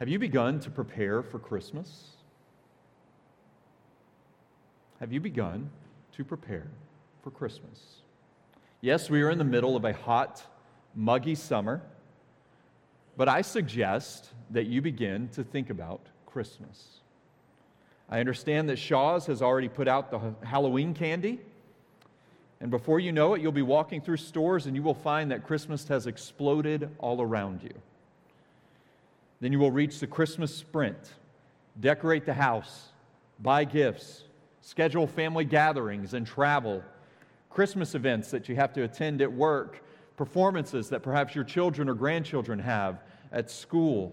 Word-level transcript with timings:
Have 0.00 0.08
you 0.08 0.18
begun 0.18 0.60
to 0.60 0.70
prepare 0.70 1.22
for 1.22 1.38
Christmas? 1.38 2.12
Have 4.98 5.12
you 5.12 5.20
begun 5.20 5.68
to 6.16 6.24
prepare 6.24 6.68
for 7.22 7.30
Christmas? 7.30 8.00
Yes, 8.80 9.10
we 9.10 9.20
are 9.20 9.28
in 9.28 9.36
the 9.36 9.44
middle 9.44 9.76
of 9.76 9.84
a 9.84 9.92
hot, 9.92 10.42
muggy 10.94 11.34
summer, 11.34 11.82
but 13.18 13.28
I 13.28 13.42
suggest 13.42 14.30
that 14.48 14.66
you 14.66 14.80
begin 14.80 15.28
to 15.34 15.44
think 15.44 15.68
about 15.68 16.00
Christmas. 16.24 17.00
I 18.08 18.20
understand 18.20 18.70
that 18.70 18.76
Shaw's 18.76 19.26
has 19.26 19.42
already 19.42 19.68
put 19.68 19.86
out 19.86 20.10
the 20.10 20.46
Halloween 20.46 20.94
candy. 20.94 21.40
And 22.62 22.70
before 22.70 23.00
you 23.00 23.12
know 23.12 23.34
it, 23.34 23.42
you'll 23.42 23.52
be 23.52 23.60
walking 23.60 24.00
through 24.00 24.16
stores 24.16 24.64
and 24.64 24.74
you 24.74 24.82
will 24.82 24.94
find 24.94 25.30
that 25.30 25.44
Christmas 25.44 25.86
has 25.88 26.06
exploded 26.06 26.88
all 26.98 27.20
around 27.20 27.62
you. 27.62 27.74
Then 29.40 29.52
you 29.52 29.58
will 29.58 29.70
reach 29.70 29.98
the 30.00 30.06
Christmas 30.06 30.54
sprint, 30.54 31.14
decorate 31.78 32.26
the 32.26 32.34
house, 32.34 32.88
buy 33.38 33.64
gifts, 33.64 34.24
schedule 34.60 35.06
family 35.06 35.44
gatherings 35.44 36.14
and 36.14 36.26
travel, 36.26 36.84
Christmas 37.48 37.94
events 37.94 38.30
that 38.30 38.48
you 38.48 38.56
have 38.56 38.72
to 38.74 38.82
attend 38.84 39.22
at 39.22 39.32
work, 39.32 39.82
performances 40.16 40.90
that 40.90 41.02
perhaps 41.02 41.34
your 41.34 41.44
children 41.44 41.88
or 41.88 41.94
grandchildren 41.94 42.58
have 42.58 43.02
at 43.32 43.50
school. 43.50 44.12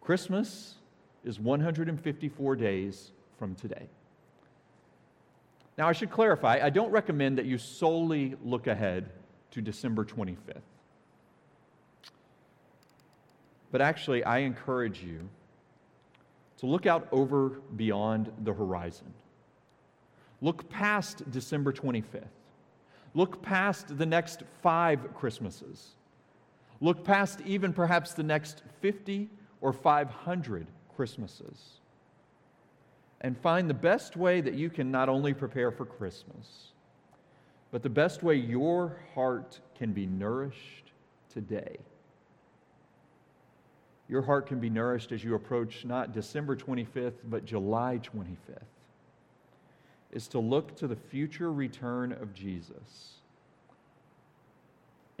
Christmas 0.00 0.76
is 1.24 1.38
154 1.38 2.56
days 2.56 3.12
from 3.38 3.54
today. 3.54 3.88
Now, 5.76 5.88
I 5.88 5.92
should 5.92 6.10
clarify, 6.10 6.60
I 6.62 6.70
don't 6.70 6.90
recommend 6.90 7.38
that 7.38 7.46
you 7.46 7.58
solely 7.58 8.34
look 8.42 8.66
ahead 8.66 9.10
to 9.52 9.60
December 9.60 10.04
25th. 10.04 10.60
But 13.70 13.80
actually, 13.80 14.24
I 14.24 14.38
encourage 14.38 15.02
you 15.02 15.28
to 16.58 16.66
look 16.66 16.86
out 16.86 17.08
over 17.12 17.50
beyond 17.76 18.30
the 18.42 18.52
horizon. 18.52 19.12
Look 20.40 20.68
past 20.68 21.30
December 21.30 21.72
25th. 21.72 22.24
Look 23.14 23.42
past 23.42 23.96
the 23.96 24.06
next 24.06 24.42
five 24.62 25.14
Christmases. 25.14 25.90
Look 26.80 27.04
past 27.04 27.40
even 27.44 27.72
perhaps 27.72 28.12
the 28.12 28.22
next 28.22 28.62
50 28.80 29.28
or 29.60 29.72
500 29.72 30.66
Christmases. 30.96 31.80
And 33.20 33.36
find 33.36 33.68
the 33.68 33.74
best 33.74 34.16
way 34.16 34.40
that 34.40 34.54
you 34.54 34.70
can 34.70 34.90
not 34.90 35.08
only 35.08 35.34
prepare 35.34 35.70
for 35.70 35.84
Christmas, 35.84 36.72
but 37.70 37.82
the 37.82 37.90
best 37.90 38.22
way 38.22 38.34
your 38.34 38.98
heart 39.14 39.60
can 39.74 39.92
be 39.92 40.06
nourished 40.06 40.92
today 41.28 41.76
your 44.10 44.22
heart 44.22 44.46
can 44.46 44.58
be 44.58 44.68
nourished 44.68 45.12
as 45.12 45.22
you 45.22 45.36
approach 45.36 45.84
not 45.84 46.12
December 46.12 46.56
25th, 46.56 47.18
but 47.24 47.44
July 47.44 48.00
25th, 48.02 48.64
is 50.10 50.26
to 50.26 50.40
look 50.40 50.74
to 50.74 50.88
the 50.88 50.96
future 50.96 51.52
return 51.52 52.10
of 52.10 52.34
Jesus 52.34 53.20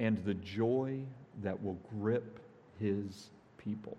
and 0.00 0.18
the 0.24 0.34
joy 0.34 0.98
that 1.40 1.62
will 1.62 1.78
grip 2.00 2.40
his 2.80 3.30
people 3.58 3.96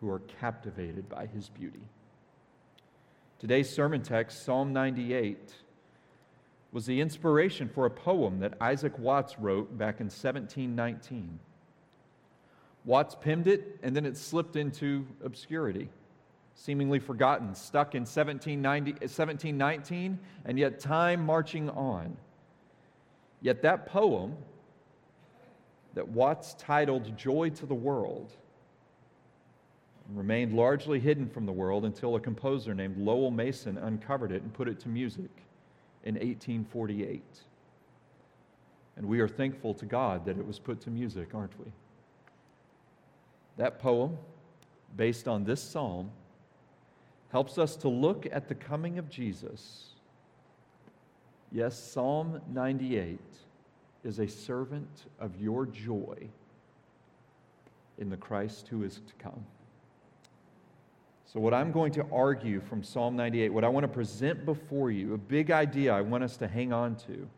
who 0.00 0.08
are 0.08 0.20
captivated 0.40 1.06
by 1.10 1.26
his 1.26 1.50
beauty. 1.50 1.82
Today's 3.38 3.68
sermon 3.68 4.02
text, 4.02 4.44
Psalm 4.44 4.72
98, 4.72 5.52
was 6.72 6.86
the 6.86 7.02
inspiration 7.02 7.68
for 7.68 7.84
a 7.84 7.90
poem 7.90 8.40
that 8.40 8.54
Isaac 8.62 8.98
Watts 8.98 9.38
wrote 9.38 9.76
back 9.76 10.00
in 10.00 10.06
1719. 10.06 11.38
Watts 12.86 13.14
penned 13.20 13.48
it, 13.48 13.78
and 13.82 13.94
then 13.94 14.06
it 14.06 14.16
slipped 14.16 14.56
into 14.56 15.04
obscurity, 15.22 15.90
seemingly 16.54 17.00
forgotten, 17.00 17.54
stuck 17.54 17.94
in 17.96 18.02
1719, 18.02 20.18
and 20.44 20.58
yet 20.58 20.80
time 20.80 21.26
marching 21.26 21.68
on. 21.70 22.16
Yet 23.42 23.60
that 23.62 23.86
poem 23.86 24.36
that 25.94 26.06
Watts 26.08 26.54
titled 26.54 27.18
Joy 27.18 27.50
to 27.50 27.66
the 27.66 27.74
World 27.74 28.32
remained 30.14 30.52
largely 30.52 31.00
hidden 31.00 31.28
from 31.28 31.46
the 31.46 31.52
world 31.52 31.84
until 31.84 32.14
a 32.14 32.20
composer 32.20 32.72
named 32.72 32.96
Lowell 32.96 33.32
Mason 33.32 33.76
uncovered 33.78 34.30
it 34.30 34.42
and 34.42 34.54
put 34.54 34.68
it 34.68 34.78
to 34.80 34.88
music 34.88 35.30
in 36.04 36.14
1848. 36.14 37.24
And 38.96 39.06
we 39.06 39.18
are 39.18 39.26
thankful 39.26 39.74
to 39.74 39.84
God 39.84 40.24
that 40.26 40.38
it 40.38 40.46
was 40.46 40.60
put 40.60 40.80
to 40.82 40.90
music, 40.90 41.34
aren't 41.34 41.58
we? 41.58 41.72
That 43.56 43.78
poem, 43.78 44.18
based 44.96 45.28
on 45.28 45.44
this 45.44 45.62
psalm, 45.62 46.10
helps 47.30 47.58
us 47.58 47.76
to 47.76 47.88
look 47.88 48.26
at 48.30 48.48
the 48.48 48.54
coming 48.54 48.98
of 48.98 49.08
Jesus. 49.08 49.90
Yes, 51.52 51.78
Psalm 51.78 52.40
98 52.52 53.18
is 54.04 54.18
a 54.18 54.28
servant 54.28 55.06
of 55.18 55.40
your 55.40 55.66
joy 55.66 56.28
in 57.98 58.10
the 58.10 58.16
Christ 58.16 58.68
who 58.68 58.84
is 58.84 59.00
to 59.06 59.14
come. 59.18 59.44
So, 61.26 61.40
what 61.40 61.52
I'm 61.52 61.72
going 61.72 61.92
to 61.92 62.06
argue 62.12 62.60
from 62.60 62.82
Psalm 62.82 63.16
98, 63.16 63.52
what 63.52 63.64
I 63.64 63.68
want 63.68 63.84
to 63.84 63.88
present 63.88 64.44
before 64.44 64.90
you, 64.90 65.14
a 65.14 65.18
big 65.18 65.50
idea 65.50 65.92
I 65.92 66.00
want 66.00 66.22
us 66.22 66.36
to 66.38 66.48
hang 66.48 66.72
on 66.72 66.94
to, 67.06 67.28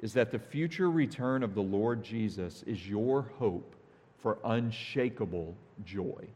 is 0.00 0.12
that 0.14 0.30
the 0.30 0.38
future 0.38 0.90
return 0.90 1.42
of 1.42 1.54
the 1.54 1.62
Lord 1.62 2.02
Jesus 2.02 2.62
is 2.66 2.88
your 2.88 3.22
hope 3.38 3.74
for 4.22 4.38
unshakable 4.44 5.54
joy. 5.84 6.26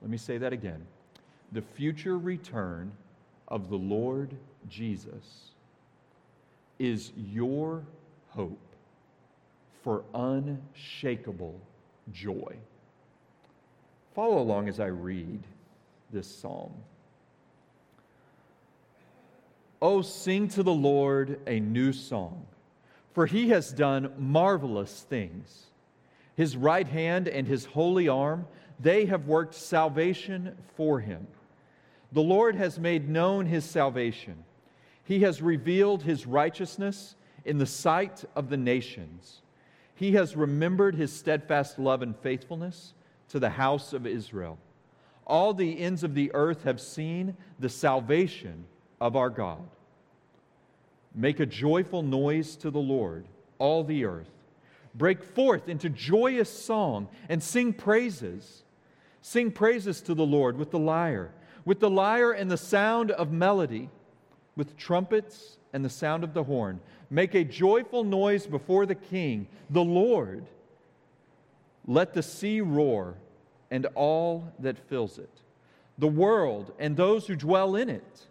Let 0.00 0.10
me 0.10 0.18
say 0.18 0.38
that 0.38 0.52
again. 0.52 0.84
The 1.52 1.62
future 1.62 2.18
return 2.18 2.92
of 3.48 3.68
the 3.68 3.76
Lord 3.76 4.34
Jesus 4.68 5.50
is 6.78 7.12
your 7.16 7.84
hope 8.30 8.58
for 9.82 10.04
unshakable 10.14 11.60
joy. 12.12 12.56
Follow 14.14 14.38
along 14.38 14.68
as 14.68 14.80
I 14.80 14.86
read 14.86 15.42
this 16.12 16.26
psalm. 16.26 16.72
Oh, 19.80 20.02
sing 20.02 20.48
to 20.48 20.62
the 20.62 20.72
Lord 20.72 21.40
a 21.46 21.58
new 21.58 21.92
song, 21.92 22.46
for 23.14 23.26
he 23.26 23.48
has 23.48 23.72
done 23.72 24.12
marvelous 24.16 25.04
things. 25.08 25.66
His 26.34 26.56
right 26.56 26.86
hand 26.86 27.28
and 27.28 27.46
his 27.46 27.64
holy 27.64 28.08
arm, 28.08 28.46
they 28.80 29.06
have 29.06 29.26
worked 29.26 29.54
salvation 29.54 30.56
for 30.76 31.00
him. 31.00 31.26
The 32.12 32.22
Lord 32.22 32.56
has 32.56 32.78
made 32.78 33.08
known 33.08 33.46
his 33.46 33.64
salvation. 33.64 34.44
He 35.04 35.20
has 35.20 35.42
revealed 35.42 36.02
his 36.02 36.26
righteousness 36.26 37.16
in 37.44 37.58
the 37.58 37.66
sight 37.66 38.24
of 38.34 38.48
the 38.48 38.56
nations. 38.56 39.42
He 39.94 40.12
has 40.12 40.36
remembered 40.36 40.94
his 40.94 41.12
steadfast 41.12 41.78
love 41.78 42.02
and 42.02 42.16
faithfulness 42.16 42.94
to 43.28 43.38
the 43.38 43.50
house 43.50 43.92
of 43.92 44.06
Israel. 44.06 44.58
All 45.26 45.54
the 45.54 45.80
ends 45.80 46.02
of 46.02 46.14
the 46.14 46.30
earth 46.34 46.64
have 46.64 46.80
seen 46.80 47.36
the 47.58 47.68
salvation 47.68 48.64
of 49.00 49.16
our 49.16 49.30
God. 49.30 49.62
Make 51.14 51.40
a 51.40 51.46
joyful 51.46 52.02
noise 52.02 52.56
to 52.56 52.70
the 52.70 52.80
Lord, 52.80 53.26
all 53.58 53.84
the 53.84 54.04
earth 54.04 54.30
break 54.94 55.22
forth 55.22 55.68
into 55.68 55.88
joyous 55.88 56.50
song 56.50 57.08
and 57.28 57.42
sing 57.42 57.72
praises. 57.72 58.62
Sing 59.20 59.50
praises 59.50 60.00
to 60.02 60.14
the 60.14 60.26
Lord 60.26 60.56
with 60.58 60.70
the 60.70 60.78
lyre, 60.78 61.32
with 61.64 61.80
the 61.80 61.90
lyre 61.90 62.32
and 62.32 62.50
the 62.50 62.56
sound 62.56 63.10
of 63.12 63.30
melody, 63.30 63.88
with 64.56 64.76
trumpets 64.76 65.58
and 65.72 65.84
the 65.84 65.90
sound 65.90 66.24
of 66.24 66.34
the 66.34 66.44
horn. 66.44 66.80
Make 67.08 67.34
a 67.34 67.44
joyful 67.44 68.04
noise 68.04 68.46
before 68.46 68.84
the 68.84 68.94
King, 68.94 69.46
the 69.70 69.84
Lord. 69.84 70.46
Let 71.86 72.14
the 72.14 72.22
sea 72.22 72.60
roar 72.60 73.16
and 73.70 73.86
all 73.94 74.52
that 74.58 74.88
fills 74.88 75.18
it, 75.18 75.30
the 75.98 76.08
world 76.08 76.72
and 76.78 76.96
those 76.96 77.26
who 77.26 77.36
dwell 77.36 77.76
in 77.76 77.88
it. 77.88 78.26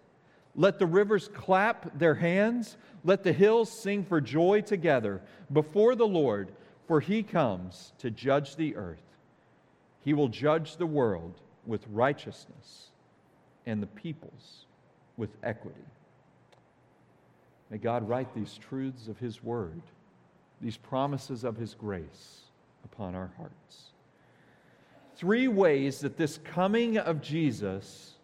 Let 0.56 0.80
the 0.80 0.86
rivers 0.86 1.30
clap 1.33 1.98
their 1.98 2.15
hands. 2.15 2.77
Let 3.03 3.24
the 3.24 3.33
hills 3.33 3.71
sing 3.71 4.03
for 4.03 4.21
joy 4.21 4.62
together 4.62 5.21
before 5.51 5.95
the 5.95 6.07
Lord, 6.07 6.51
for 6.88 7.00
he 7.00 7.24
comes 7.24 7.94
to 8.00 8.12
judge 8.12 8.56
the 8.56 8.75
earth. 8.75 9.00
He 10.03 10.13
will 10.13 10.27
judge 10.27 10.77
the 10.77 10.86
world 10.86 11.39
with 11.65 11.86
righteousness 11.89 12.89
and 13.65 13.81
the 13.81 13.88
peoples 13.88 14.65
with 15.18 15.30
equity. 15.44 15.86
May 17.69 17.77
God 17.77 18.07
write 18.07 18.33
these 18.36 18.57
truths 18.57 19.07
of 19.07 19.18
his 19.19 19.44
word, 19.44 19.81
these 20.59 20.77
promises 20.77 21.44
of 21.44 21.56
his 21.56 21.74
grace 21.74 22.42
upon 22.83 23.15
our 23.15 23.31
hearts. 23.38 23.92
Three 25.15 25.48
ways 25.48 26.00
that 26.00 26.18
this 26.18 26.39
coming 26.44 26.98
of 26.98 27.21
Jesus 27.21 28.15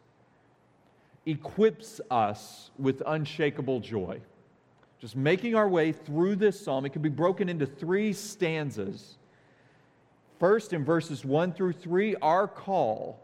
equips 1.27 2.00
us 2.09 2.71
with 2.79 3.03
unshakable 3.06 3.81
joy. 3.81 4.19
Just 5.00 5.15
making 5.15 5.53
our 5.53 5.68
way 5.69 5.91
through 5.91 6.38
this 6.38 6.59
psalm, 6.59 6.85
it 6.85 6.94
can 6.94 7.01
be 7.01 7.09
broken 7.09 7.50
into 7.50 7.65
three 7.65 8.13
stanzas. 8.13 9.18
first 10.39 10.71
in 10.71 10.85
verses 10.85 11.25
1 11.25 11.53
through 11.53 11.74
3, 11.74 12.15
our 12.21 12.47
call, 12.47 13.19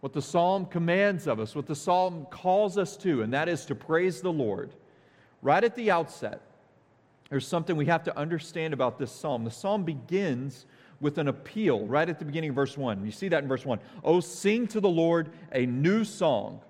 what 0.00 0.12
the 0.12 0.22
psalm 0.22 0.66
commands 0.66 1.26
of 1.26 1.40
us, 1.40 1.56
what 1.56 1.66
the 1.66 1.74
psalm 1.74 2.26
calls 2.30 2.78
us 2.78 2.96
to, 2.96 3.22
and 3.22 3.32
that 3.32 3.48
is 3.48 3.64
to 3.66 3.74
praise 3.74 4.20
the 4.20 4.32
Lord. 4.32 4.70
Right 5.42 5.62
at 5.62 5.74
the 5.74 5.90
outset, 5.90 6.40
there's 7.28 7.46
something 7.46 7.76
we 7.76 7.86
have 7.86 8.04
to 8.04 8.16
understand 8.16 8.72
about 8.72 8.98
this 8.98 9.10
psalm. 9.10 9.44
The 9.44 9.50
psalm 9.50 9.82
begins 9.84 10.66
with 11.00 11.18
an 11.18 11.28
appeal 11.28 11.86
right 11.86 12.08
at 12.08 12.18
the 12.18 12.24
beginning 12.24 12.50
of 12.50 12.56
verse 12.56 12.76
1. 12.76 13.04
You 13.04 13.12
see 13.12 13.28
that 13.28 13.42
in 13.42 13.48
verse 13.48 13.64
1. 13.64 13.78
Oh, 14.04 14.20
sing 14.20 14.66
to 14.68 14.80
the 14.80 14.88
Lord 14.88 15.30
a 15.52 15.66
new 15.66 16.04
song, 16.04 16.60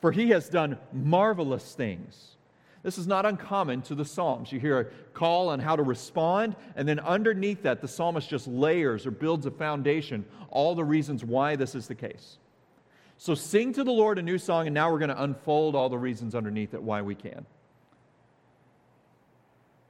for 0.00 0.12
he 0.12 0.30
has 0.30 0.48
done 0.48 0.78
marvelous 0.92 1.74
things. 1.74 2.36
This 2.82 2.98
is 2.98 3.06
not 3.06 3.26
uncommon 3.26 3.82
to 3.82 3.96
the 3.96 4.04
Psalms. 4.04 4.52
You 4.52 4.60
hear 4.60 4.78
a 4.78 4.84
call 5.12 5.48
on 5.48 5.58
how 5.58 5.74
to 5.74 5.82
respond, 5.82 6.54
and 6.76 6.86
then 6.86 7.00
underneath 7.00 7.62
that, 7.62 7.80
the 7.80 7.88
psalmist 7.88 8.28
just 8.28 8.46
layers 8.46 9.06
or 9.06 9.10
builds 9.10 9.44
a 9.44 9.50
foundation, 9.50 10.24
all 10.50 10.76
the 10.76 10.84
reasons 10.84 11.24
why 11.24 11.56
this 11.56 11.74
is 11.74 11.88
the 11.88 11.96
case. 11.96 12.38
So 13.18 13.34
sing 13.34 13.72
to 13.72 13.82
the 13.82 13.90
Lord 13.90 14.18
a 14.18 14.22
new 14.22 14.38
song, 14.38 14.66
and 14.66 14.74
now 14.74 14.92
we're 14.92 15.00
going 15.00 15.08
to 15.08 15.22
unfold 15.22 15.74
all 15.74 15.88
the 15.88 15.98
reasons 15.98 16.34
underneath 16.34 16.74
it 16.74 16.82
why 16.82 17.02
we 17.02 17.14
can. 17.14 17.46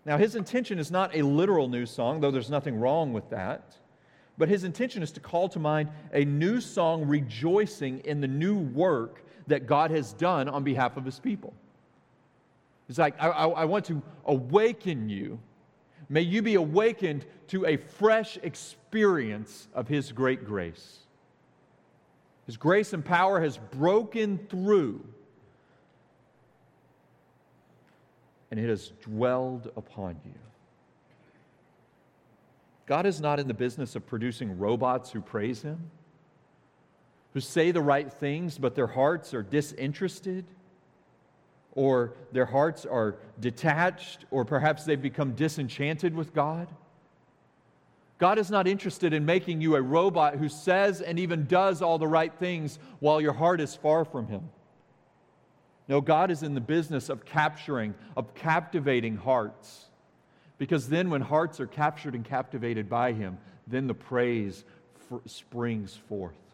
Now, 0.06 0.16
his 0.16 0.36
intention 0.36 0.78
is 0.78 0.90
not 0.90 1.14
a 1.14 1.22
literal 1.22 1.68
new 1.68 1.84
song, 1.84 2.20
though 2.20 2.30
there's 2.30 2.48
nothing 2.48 2.78
wrong 2.78 3.12
with 3.12 3.28
that. 3.30 3.74
But 4.38 4.48
his 4.48 4.64
intention 4.64 5.02
is 5.02 5.10
to 5.12 5.20
call 5.20 5.48
to 5.50 5.58
mind 5.58 5.90
a 6.12 6.24
new 6.24 6.60
song 6.60 7.06
rejoicing 7.06 7.98
in 8.00 8.20
the 8.20 8.28
new 8.28 8.56
work 8.56 9.25
that 9.46 9.66
God 9.66 9.90
has 9.90 10.12
done 10.12 10.48
on 10.48 10.64
behalf 10.64 10.96
of 10.96 11.04
his 11.04 11.18
people. 11.18 11.54
It's 12.88 12.98
like, 12.98 13.20
I, 13.20 13.28
I, 13.28 13.48
I 13.48 13.64
want 13.64 13.84
to 13.86 14.02
awaken 14.24 15.08
you. 15.08 15.38
May 16.08 16.20
you 16.20 16.40
be 16.42 16.54
awakened 16.54 17.26
to 17.48 17.66
a 17.66 17.76
fresh 17.76 18.38
experience 18.42 19.68
of 19.74 19.88
His 19.88 20.12
great 20.12 20.44
grace. 20.44 21.00
His 22.46 22.56
grace 22.56 22.92
and 22.92 23.04
power 23.04 23.40
has 23.40 23.58
broken 23.58 24.38
through, 24.48 25.04
and 28.50 28.60
it 28.60 28.68
has 28.68 28.92
dwelled 29.02 29.72
upon 29.76 30.16
you. 30.24 30.38
God 32.86 33.04
is 33.04 33.20
not 33.20 33.40
in 33.40 33.48
the 33.48 33.54
business 33.54 33.96
of 33.96 34.06
producing 34.06 34.56
robots 34.58 35.10
who 35.10 35.20
praise 35.20 35.60
Him, 35.62 35.90
who 37.36 37.40
say 37.40 37.70
the 37.70 37.82
right 37.82 38.10
things, 38.10 38.56
but 38.56 38.74
their 38.74 38.86
hearts 38.86 39.34
are 39.34 39.42
disinterested 39.42 40.46
or 41.72 42.14
their 42.32 42.46
hearts 42.46 42.86
are 42.86 43.16
detached, 43.38 44.24
or 44.30 44.46
perhaps 44.46 44.84
they've 44.84 45.02
become 45.02 45.32
disenchanted 45.32 46.14
with 46.14 46.32
God. 46.32 46.66
God 48.16 48.38
is 48.38 48.50
not 48.50 48.66
interested 48.66 49.12
in 49.12 49.26
making 49.26 49.60
you 49.60 49.76
a 49.76 49.82
robot 49.82 50.36
who 50.36 50.48
says 50.48 51.02
and 51.02 51.18
even 51.18 51.44
does 51.44 51.82
all 51.82 51.98
the 51.98 52.08
right 52.08 52.32
things 52.32 52.78
while 53.00 53.20
your 53.20 53.34
heart 53.34 53.60
is 53.60 53.74
far 53.74 54.06
from 54.06 54.28
Him. 54.28 54.48
No, 55.88 56.00
God 56.00 56.30
is 56.30 56.42
in 56.42 56.54
the 56.54 56.62
business 56.62 57.10
of 57.10 57.26
capturing, 57.26 57.94
of 58.16 58.34
captivating 58.34 59.18
hearts. 59.18 59.90
Because 60.56 60.88
then, 60.88 61.10
when 61.10 61.20
hearts 61.20 61.60
are 61.60 61.66
captured 61.66 62.14
and 62.14 62.24
captivated 62.24 62.88
by 62.88 63.12
Him, 63.12 63.36
then 63.66 63.88
the 63.88 63.94
praise 63.94 64.64
springs 65.26 65.94
forth. 66.08 66.45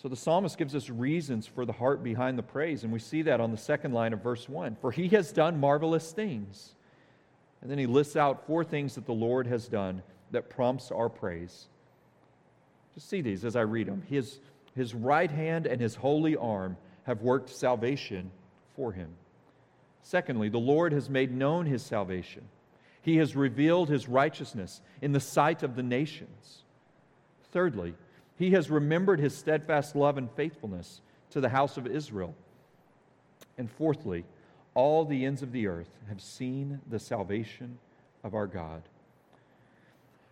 So 0.00 0.08
the 0.08 0.16
psalmist 0.16 0.56
gives 0.56 0.74
us 0.74 0.88
reasons 0.88 1.46
for 1.46 1.66
the 1.66 1.74
heart 1.74 2.02
behind 2.02 2.38
the 2.38 2.42
praise, 2.42 2.84
and 2.84 2.92
we 2.92 2.98
see 2.98 3.20
that 3.22 3.38
on 3.38 3.50
the 3.50 3.58
second 3.58 3.92
line 3.92 4.14
of 4.14 4.22
verse 4.22 4.48
1. 4.48 4.78
For 4.80 4.90
he 4.90 5.08
has 5.08 5.30
done 5.30 5.60
marvelous 5.60 6.10
things. 6.10 6.74
And 7.60 7.70
then 7.70 7.76
he 7.76 7.84
lists 7.84 8.16
out 8.16 8.46
four 8.46 8.64
things 8.64 8.94
that 8.94 9.04
the 9.04 9.12
Lord 9.12 9.46
has 9.46 9.68
done 9.68 10.02
that 10.30 10.48
prompts 10.48 10.90
our 10.90 11.10
praise. 11.10 11.66
Just 12.94 13.10
see 13.10 13.20
these 13.20 13.44
as 13.44 13.56
I 13.56 13.60
read 13.60 13.88
them. 13.88 14.02
His, 14.08 14.38
his 14.74 14.94
right 14.94 15.30
hand 15.30 15.66
and 15.66 15.78
his 15.78 15.96
holy 15.96 16.34
arm 16.34 16.78
have 17.02 17.20
worked 17.20 17.50
salvation 17.50 18.30
for 18.76 18.92
him. 18.92 19.10
Secondly, 20.02 20.48
the 20.48 20.58
Lord 20.58 20.94
has 20.94 21.10
made 21.10 21.30
known 21.30 21.66
his 21.66 21.82
salvation. 21.82 22.44
He 23.02 23.18
has 23.18 23.36
revealed 23.36 23.90
his 23.90 24.08
righteousness 24.08 24.80
in 25.02 25.12
the 25.12 25.20
sight 25.20 25.62
of 25.62 25.76
the 25.76 25.82
nations. 25.82 26.62
Thirdly, 27.52 27.94
he 28.40 28.52
has 28.52 28.70
remembered 28.70 29.20
his 29.20 29.36
steadfast 29.36 29.94
love 29.94 30.16
and 30.16 30.30
faithfulness 30.30 31.02
to 31.28 31.42
the 31.42 31.50
house 31.50 31.76
of 31.76 31.86
Israel. 31.86 32.34
And 33.58 33.70
fourthly, 33.70 34.24
all 34.72 35.04
the 35.04 35.26
ends 35.26 35.42
of 35.42 35.52
the 35.52 35.66
earth 35.66 35.90
have 36.08 36.22
seen 36.22 36.80
the 36.88 36.98
salvation 36.98 37.78
of 38.24 38.34
our 38.34 38.46
God. 38.46 38.80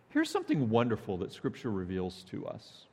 Here's 0.09 0.31
something 0.31 0.71
wonderful 0.71 1.17
that 1.17 1.31
Scripture 1.31 1.69
reveals 1.69 2.23
to 2.31 2.47
us 2.47 2.87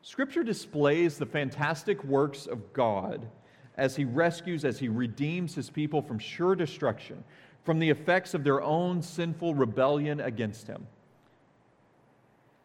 Scripture 0.00 0.42
displays 0.42 1.18
the 1.18 1.26
fantastic 1.26 2.02
works 2.02 2.46
of 2.46 2.72
God 2.72 3.28
as 3.76 3.96
He 3.96 4.06
rescues, 4.06 4.64
as 4.64 4.78
He 4.78 4.88
redeems 4.88 5.54
His 5.54 5.68
people 5.68 6.00
from 6.00 6.18
sure 6.18 6.54
destruction, 6.54 7.22
from 7.64 7.78
the 7.78 7.90
effects 7.90 8.32
of 8.32 8.44
their 8.44 8.62
own 8.62 9.02
sinful 9.02 9.54
rebellion 9.54 10.20
against 10.20 10.68
Him. 10.68 10.86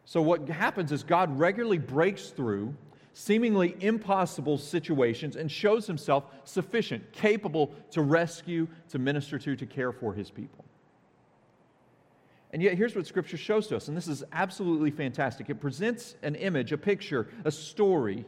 So, 0.06 0.22
what 0.22 0.48
happens 0.48 0.92
is 0.92 1.04
God 1.04 1.38
regularly 1.38 1.80
breaks 1.80 2.30
through 2.30 2.76
seemingly 3.14 3.76
impossible 3.80 4.58
situations 4.58 5.36
and 5.36 5.50
shows 5.52 5.88
himself 5.88 6.26
sufficient, 6.44 7.12
capable 7.12 7.74
to 7.92 8.02
rescue, 8.02 8.68
to 8.90 9.00
minister 9.00 9.40
to, 9.40 9.56
to 9.56 9.66
care 9.66 9.92
for 9.92 10.14
his 10.14 10.30
people. 10.30 10.66
And 12.52 12.62
yet, 12.62 12.76
here's 12.76 12.96
what 12.96 13.08
Scripture 13.08 13.38
shows 13.38 13.68
to 13.68 13.76
us, 13.76 13.88
and 13.88 13.98
this 13.98 14.08
is 14.08 14.24
absolutely 14.32 14.92
fantastic. 14.92 15.50
It 15.50 15.60
presents 15.60 16.16
an 16.22 16.36
image, 16.36 16.72
a 16.72 16.78
picture, 16.78 17.28
a 17.44 17.52
story, 17.52 18.26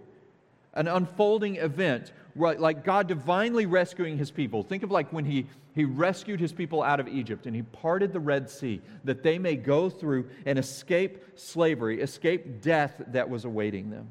an 0.77 0.87
unfolding 0.87 1.57
event 1.57 2.13
right, 2.35 2.59
like 2.59 2.83
God 2.83 3.07
divinely 3.07 3.65
rescuing 3.65 4.17
his 4.17 4.31
people. 4.31 4.63
Think 4.63 4.83
of 4.83 4.91
like 4.91 5.11
when 5.11 5.25
he, 5.25 5.47
he 5.75 5.83
rescued 5.85 6.39
his 6.39 6.53
people 6.53 6.83
out 6.83 6.99
of 6.99 7.07
Egypt 7.07 7.45
and 7.45 7.55
he 7.55 7.63
parted 7.63 8.13
the 8.13 8.19
Red 8.19 8.49
Sea 8.49 8.81
that 9.03 9.23
they 9.23 9.39
may 9.39 9.55
go 9.55 9.89
through 9.89 10.29
and 10.45 10.57
escape 10.57 11.23
slavery, 11.35 12.01
escape 12.01 12.61
death 12.61 13.01
that 13.07 13.29
was 13.29 13.45
awaiting 13.45 13.89
them. 13.89 14.07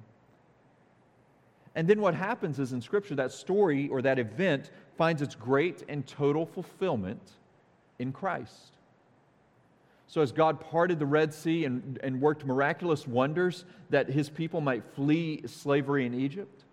And 1.74 1.86
then 1.86 2.00
what 2.00 2.14
happens 2.14 2.58
is 2.58 2.72
in 2.72 2.80
Scripture, 2.80 3.14
that 3.16 3.32
story 3.32 3.88
or 3.88 4.02
that 4.02 4.18
event 4.18 4.70
finds 4.96 5.22
its 5.22 5.34
great 5.34 5.84
and 5.88 6.06
total 6.06 6.46
fulfillment 6.46 7.22
in 7.98 8.12
Christ. 8.12 8.75
So, 10.08 10.20
as 10.20 10.30
God 10.30 10.60
parted 10.60 10.98
the 10.98 11.06
Red 11.06 11.34
Sea 11.34 11.64
and, 11.64 11.98
and 12.02 12.20
worked 12.20 12.44
miraculous 12.44 13.06
wonders 13.06 13.64
that 13.90 14.08
his 14.08 14.30
people 14.30 14.60
might 14.60 14.84
flee 14.94 15.42
slavery 15.46 16.06
in 16.06 16.14
Egypt, 16.14 16.64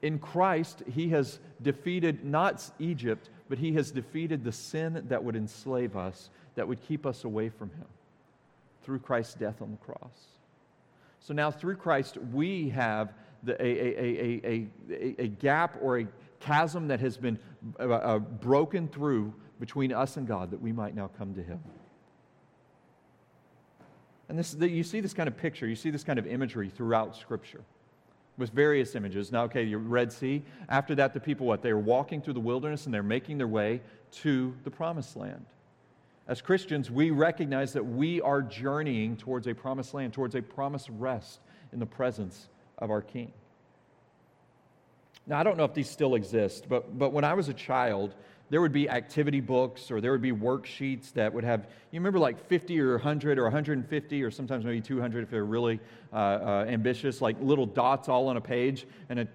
in 0.00 0.18
Christ, 0.18 0.82
he 0.90 1.08
has 1.10 1.38
defeated 1.60 2.24
not 2.24 2.70
Egypt, 2.78 3.30
but 3.48 3.58
he 3.58 3.72
has 3.72 3.90
defeated 3.90 4.44
the 4.44 4.52
sin 4.52 5.04
that 5.08 5.22
would 5.22 5.36
enslave 5.36 5.96
us, 5.96 6.30
that 6.54 6.66
would 6.66 6.80
keep 6.86 7.04
us 7.04 7.24
away 7.24 7.48
from 7.48 7.70
him 7.70 7.86
through 8.82 9.00
Christ's 9.00 9.34
death 9.34 9.60
on 9.60 9.70
the 9.70 9.76
cross. 9.76 10.38
So 11.20 11.34
now, 11.34 11.50
through 11.50 11.76
Christ, 11.76 12.16
we 12.32 12.68
have 12.70 13.12
the, 13.42 13.60
a, 13.62 13.66
a, 13.66 14.40
a, 14.44 15.14
a, 15.18 15.28
gap 15.28 15.76
or 15.82 15.98
a 16.00 16.06
chasm 16.40 16.88
that 16.88 17.00
has 17.00 17.16
been 17.16 17.38
uh, 17.78 17.88
uh, 17.88 18.18
broken 18.18 18.88
through 18.88 19.32
between 19.60 19.92
us 19.92 20.16
and 20.16 20.26
God 20.26 20.50
that 20.50 20.60
we 20.60 20.72
might 20.72 20.94
now 20.94 21.10
come 21.18 21.34
to 21.34 21.42
him. 21.42 21.60
And 24.28 24.38
this, 24.38 24.54
you 24.54 24.84
see 24.84 25.00
this 25.00 25.14
kind 25.14 25.28
of 25.28 25.36
picture, 25.36 25.66
you 25.66 25.76
see 25.76 25.90
this 25.90 26.04
kind 26.04 26.18
of 26.18 26.26
imagery 26.26 26.68
throughout 26.68 27.16
Scripture 27.16 27.62
with 28.36 28.50
various 28.50 28.94
images. 28.94 29.32
Now, 29.32 29.44
okay, 29.44 29.64
your 29.64 29.80
Red 29.80 30.12
Sea. 30.12 30.42
After 30.68 30.94
that, 30.96 31.12
the 31.12 31.20
people, 31.20 31.46
what? 31.46 31.62
They 31.62 31.72
were 31.72 31.80
walking 31.80 32.22
through 32.22 32.34
the 32.34 32.40
wilderness 32.40 32.84
and 32.84 32.94
they're 32.94 33.02
making 33.02 33.38
their 33.38 33.48
way 33.48 33.80
to 34.12 34.54
the 34.64 34.70
promised 34.70 35.16
land. 35.16 35.44
As 36.28 36.40
Christians, 36.42 36.90
we 36.90 37.10
recognize 37.10 37.72
that 37.72 37.84
we 37.84 38.20
are 38.20 38.42
journeying 38.42 39.16
towards 39.16 39.46
a 39.46 39.54
promised 39.54 39.94
land, 39.94 40.12
towards 40.12 40.34
a 40.34 40.42
promised 40.42 40.88
rest 40.90 41.40
in 41.72 41.78
the 41.78 41.86
presence 41.86 42.48
of 42.76 42.90
our 42.90 43.00
King. 43.02 43.32
Now, 45.26 45.40
I 45.40 45.42
don't 45.42 45.56
know 45.56 45.64
if 45.64 45.74
these 45.74 45.90
still 45.90 46.14
exist, 46.14 46.68
but, 46.68 46.98
but 46.98 47.12
when 47.12 47.24
I 47.24 47.34
was 47.34 47.48
a 47.48 47.54
child, 47.54 48.14
there 48.50 48.60
would 48.60 48.72
be 48.72 48.88
activity 48.88 49.40
books 49.40 49.90
or 49.90 50.00
there 50.00 50.12
would 50.12 50.22
be 50.22 50.32
worksheets 50.32 51.12
that 51.12 51.32
would 51.32 51.44
have, 51.44 51.66
you 51.90 52.00
remember 52.00 52.18
like 52.18 52.46
50 52.48 52.80
or 52.80 52.92
100 52.92 53.38
or 53.38 53.44
150 53.44 54.22
or 54.22 54.30
sometimes 54.30 54.64
maybe 54.64 54.80
200 54.80 55.22
if 55.22 55.30
they're 55.30 55.44
really 55.44 55.80
uh, 56.12 56.16
uh, 56.16 56.66
ambitious, 56.68 57.20
like 57.20 57.36
little 57.40 57.66
dots 57.66 58.08
all 58.08 58.28
on 58.28 58.36
a 58.36 58.40
page. 58.40 58.86
And 59.10 59.20
a 59.20 59.28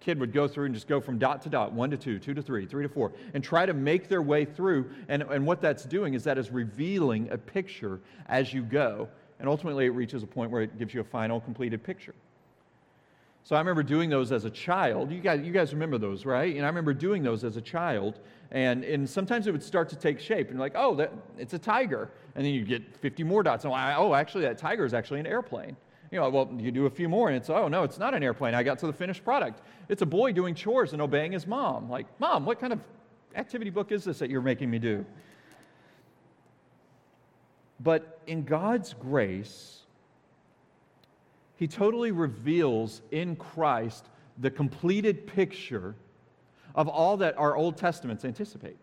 kid 0.00 0.18
would 0.18 0.32
go 0.32 0.48
through 0.48 0.66
and 0.66 0.74
just 0.74 0.88
go 0.88 1.00
from 1.00 1.18
dot 1.18 1.42
to 1.42 1.48
dot, 1.48 1.72
one 1.72 1.90
to 1.90 1.96
two, 1.96 2.18
two 2.18 2.34
to 2.34 2.42
three, 2.42 2.66
three 2.66 2.82
to 2.82 2.88
four, 2.88 3.12
and 3.34 3.44
try 3.44 3.66
to 3.66 3.74
make 3.74 4.08
their 4.08 4.22
way 4.22 4.44
through. 4.44 4.90
And, 5.08 5.22
and 5.22 5.46
what 5.46 5.60
that's 5.60 5.84
doing 5.84 6.14
is 6.14 6.24
that 6.24 6.38
is 6.38 6.50
revealing 6.50 7.28
a 7.30 7.38
picture 7.38 8.00
as 8.26 8.52
you 8.52 8.62
go. 8.62 9.08
And 9.38 9.48
ultimately, 9.48 9.86
it 9.86 9.90
reaches 9.90 10.22
a 10.24 10.26
point 10.26 10.50
where 10.50 10.62
it 10.62 10.78
gives 10.78 10.92
you 10.92 11.00
a 11.00 11.04
final 11.04 11.40
completed 11.40 11.84
picture. 11.84 12.14
So 13.44 13.56
I 13.56 13.60
remember 13.60 13.82
doing 13.82 14.10
those 14.10 14.30
as 14.30 14.44
a 14.44 14.50
child. 14.50 15.10
You 15.10 15.20
guys, 15.20 15.40
you 15.42 15.52
guys 15.52 15.72
remember 15.72 15.96
those, 15.96 16.26
right? 16.26 16.54
And 16.54 16.64
I 16.64 16.68
remember 16.68 16.92
doing 16.92 17.22
those 17.22 17.44
as 17.44 17.56
a 17.56 17.62
child. 17.62 18.18
And, 18.50 18.82
and 18.84 19.08
sometimes 19.08 19.46
it 19.46 19.52
would 19.52 19.62
start 19.62 19.90
to 19.90 19.96
take 19.96 20.18
shape. 20.18 20.48
And 20.48 20.56
you're 20.56 20.60
like, 20.60 20.74
oh, 20.74 20.94
that, 20.96 21.12
it's 21.36 21.52
a 21.52 21.58
tiger. 21.58 22.10
And 22.34 22.44
then 22.44 22.54
you 22.54 22.64
get 22.64 22.96
50 22.96 23.22
more 23.24 23.42
dots. 23.42 23.64
Oh, 23.64 23.74
and 23.74 23.96
oh, 23.98 24.14
actually, 24.14 24.44
that 24.44 24.56
tiger 24.56 24.84
is 24.84 24.94
actually 24.94 25.20
an 25.20 25.26
airplane. 25.26 25.76
You 26.10 26.18
know, 26.18 26.30
well, 26.30 26.50
you 26.56 26.70
do 26.70 26.86
a 26.86 26.90
few 26.90 27.08
more, 27.08 27.28
and 27.28 27.36
it's, 27.36 27.50
oh, 27.50 27.68
no, 27.68 27.82
it's 27.82 27.98
not 27.98 28.14
an 28.14 28.22
airplane. 28.22 28.54
I 28.54 28.62
got 28.62 28.78
to 28.78 28.86
the 28.86 28.92
finished 28.92 29.22
product. 29.22 29.60
It's 29.90 30.00
a 30.00 30.06
boy 30.06 30.32
doing 30.32 30.54
chores 30.54 30.94
and 30.94 31.02
obeying 31.02 31.32
his 31.32 31.46
mom. 31.46 31.90
Like, 31.90 32.06
mom, 32.18 32.46
what 32.46 32.58
kind 32.58 32.72
of 32.72 32.80
activity 33.34 33.68
book 33.68 33.92
is 33.92 34.04
this 34.04 34.18
that 34.20 34.30
you're 34.30 34.40
making 34.40 34.70
me 34.70 34.78
do? 34.78 35.04
But 37.80 38.20
in 38.26 38.44
God's 38.44 38.94
grace, 38.94 39.82
He 41.56 41.68
totally 41.68 42.10
reveals 42.10 43.02
in 43.10 43.36
Christ 43.36 44.06
the 44.38 44.50
completed 44.50 45.26
picture 45.26 45.94
of 46.78 46.86
all 46.86 47.16
that 47.16 47.36
our 47.36 47.56
Old 47.56 47.76
Testaments 47.76 48.24
anticipate. 48.24 48.76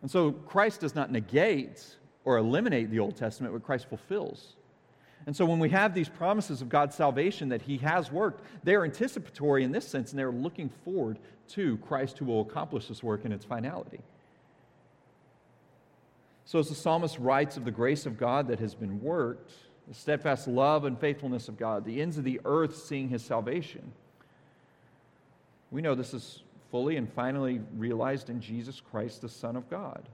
And 0.00 0.10
so 0.10 0.30
Christ 0.30 0.80
does 0.80 0.94
not 0.94 1.10
negate 1.10 1.84
or 2.24 2.38
eliminate 2.38 2.92
the 2.92 3.00
Old 3.00 3.16
Testament, 3.16 3.52
but 3.52 3.64
Christ 3.64 3.88
fulfills. 3.88 4.54
And 5.26 5.34
so 5.34 5.44
when 5.44 5.58
we 5.58 5.68
have 5.70 5.94
these 5.94 6.08
promises 6.08 6.62
of 6.62 6.68
God's 6.68 6.94
salvation 6.94 7.48
that 7.48 7.62
He 7.62 7.76
has 7.78 8.12
worked, 8.12 8.44
they 8.62 8.76
are 8.76 8.84
anticipatory 8.84 9.64
in 9.64 9.72
this 9.72 9.86
sense, 9.86 10.12
and 10.12 10.18
they're 10.18 10.30
looking 10.30 10.70
forward 10.84 11.18
to 11.48 11.76
Christ 11.78 12.18
who 12.18 12.26
will 12.26 12.42
accomplish 12.42 12.86
this 12.86 13.02
work 13.02 13.24
in 13.24 13.32
its 13.32 13.44
finality. 13.44 13.98
So, 16.44 16.60
as 16.60 16.68
the 16.68 16.76
psalmist 16.76 17.18
writes 17.18 17.56
of 17.56 17.64
the 17.64 17.72
grace 17.72 18.06
of 18.06 18.16
God 18.16 18.46
that 18.46 18.60
has 18.60 18.76
been 18.76 19.02
worked, 19.02 19.50
the 19.88 19.94
steadfast 19.94 20.46
love 20.46 20.84
and 20.84 20.96
faithfulness 20.96 21.48
of 21.48 21.58
God, 21.58 21.84
the 21.84 22.00
ends 22.00 22.16
of 22.16 22.22
the 22.22 22.40
earth 22.44 22.76
seeing 22.76 23.08
his 23.08 23.24
salvation, 23.24 23.92
we 25.70 25.82
know 25.82 25.94
this 25.94 26.14
is 26.14 26.42
fully 26.70 26.96
and 26.96 27.10
finally 27.12 27.60
realized 27.76 28.30
in 28.30 28.40
Jesus 28.40 28.80
Christ, 28.80 29.22
the 29.22 29.28
Son 29.28 29.56
of 29.56 29.68
God. 29.70 30.08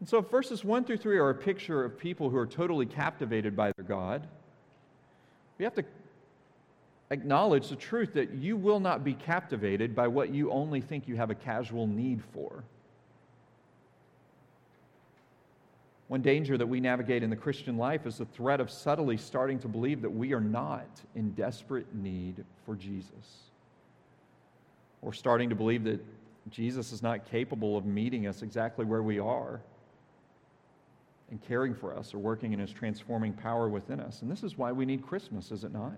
And 0.00 0.08
so, 0.08 0.20
verses 0.20 0.64
1 0.64 0.84
through 0.84 0.98
3 0.98 1.18
are 1.18 1.30
a 1.30 1.34
picture 1.34 1.84
of 1.84 1.98
people 1.98 2.28
who 2.28 2.36
are 2.36 2.46
totally 2.46 2.86
captivated 2.86 3.56
by 3.56 3.72
their 3.72 3.84
God. 3.84 4.26
We 5.58 5.64
have 5.64 5.74
to 5.74 5.84
acknowledge 7.10 7.68
the 7.68 7.76
truth 7.76 8.12
that 8.14 8.34
you 8.34 8.56
will 8.56 8.80
not 8.80 9.04
be 9.04 9.14
captivated 9.14 9.94
by 9.94 10.08
what 10.08 10.34
you 10.34 10.50
only 10.50 10.80
think 10.80 11.06
you 11.08 11.16
have 11.16 11.30
a 11.30 11.34
casual 11.34 11.86
need 11.86 12.22
for. 12.32 12.64
One 16.08 16.20
danger 16.20 16.58
that 16.58 16.66
we 16.66 16.80
navigate 16.80 17.22
in 17.22 17.30
the 17.30 17.36
Christian 17.36 17.78
life 17.78 18.06
is 18.06 18.18
the 18.18 18.26
threat 18.26 18.60
of 18.60 18.70
subtly 18.70 19.16
starting 19.16 19.58
to 19.60 19.68
believe 19.68 20.02
that 20.02 20.10
we 20.10 20.34
are 20.34 20.40
not 20.40 20.86
in 21.14 21.32
desperate 21.32 21.94
need 21.94 22.44
for 22.66 22.76
Jesus. 22.76 23.50
Or 25.00 25.12
starting 25.12 25.48
to 25.48 25.54
believe 25.54 25.84
that 25.84 26.04
Jesus 26.50 26.92
is 26.92 27.02
not 27.02 27.30
capable 27.30 27.76
of 27.76 27.86
meeting 27.86 28.26
us 28.26 28.42
exactly 28.42 28.84
where 28.84 29.02
we 29.02 29.18
are 29.18 29.60
and 31.30 31.40
caring 31.42 31.74
for 31.74 31.96
us 31.96 32.12
or 32.12 32.18
working 32.18 32.52
in 32.52 32.58
his 32.58 32.70
transforming 32.70 33.32
power 33.32 33.68
within 33.68 33.98
us. 33.98 34.20
And 34.20 34.30
this 34.30 34.42
is 34.42 34.58
why 34.58 34.72
we 34.72 34.84
need 34.84 35.06
Christmas, 35.06 35.50
is 35.50 35.64
it 35.64 35.72
not? 35.72 35.96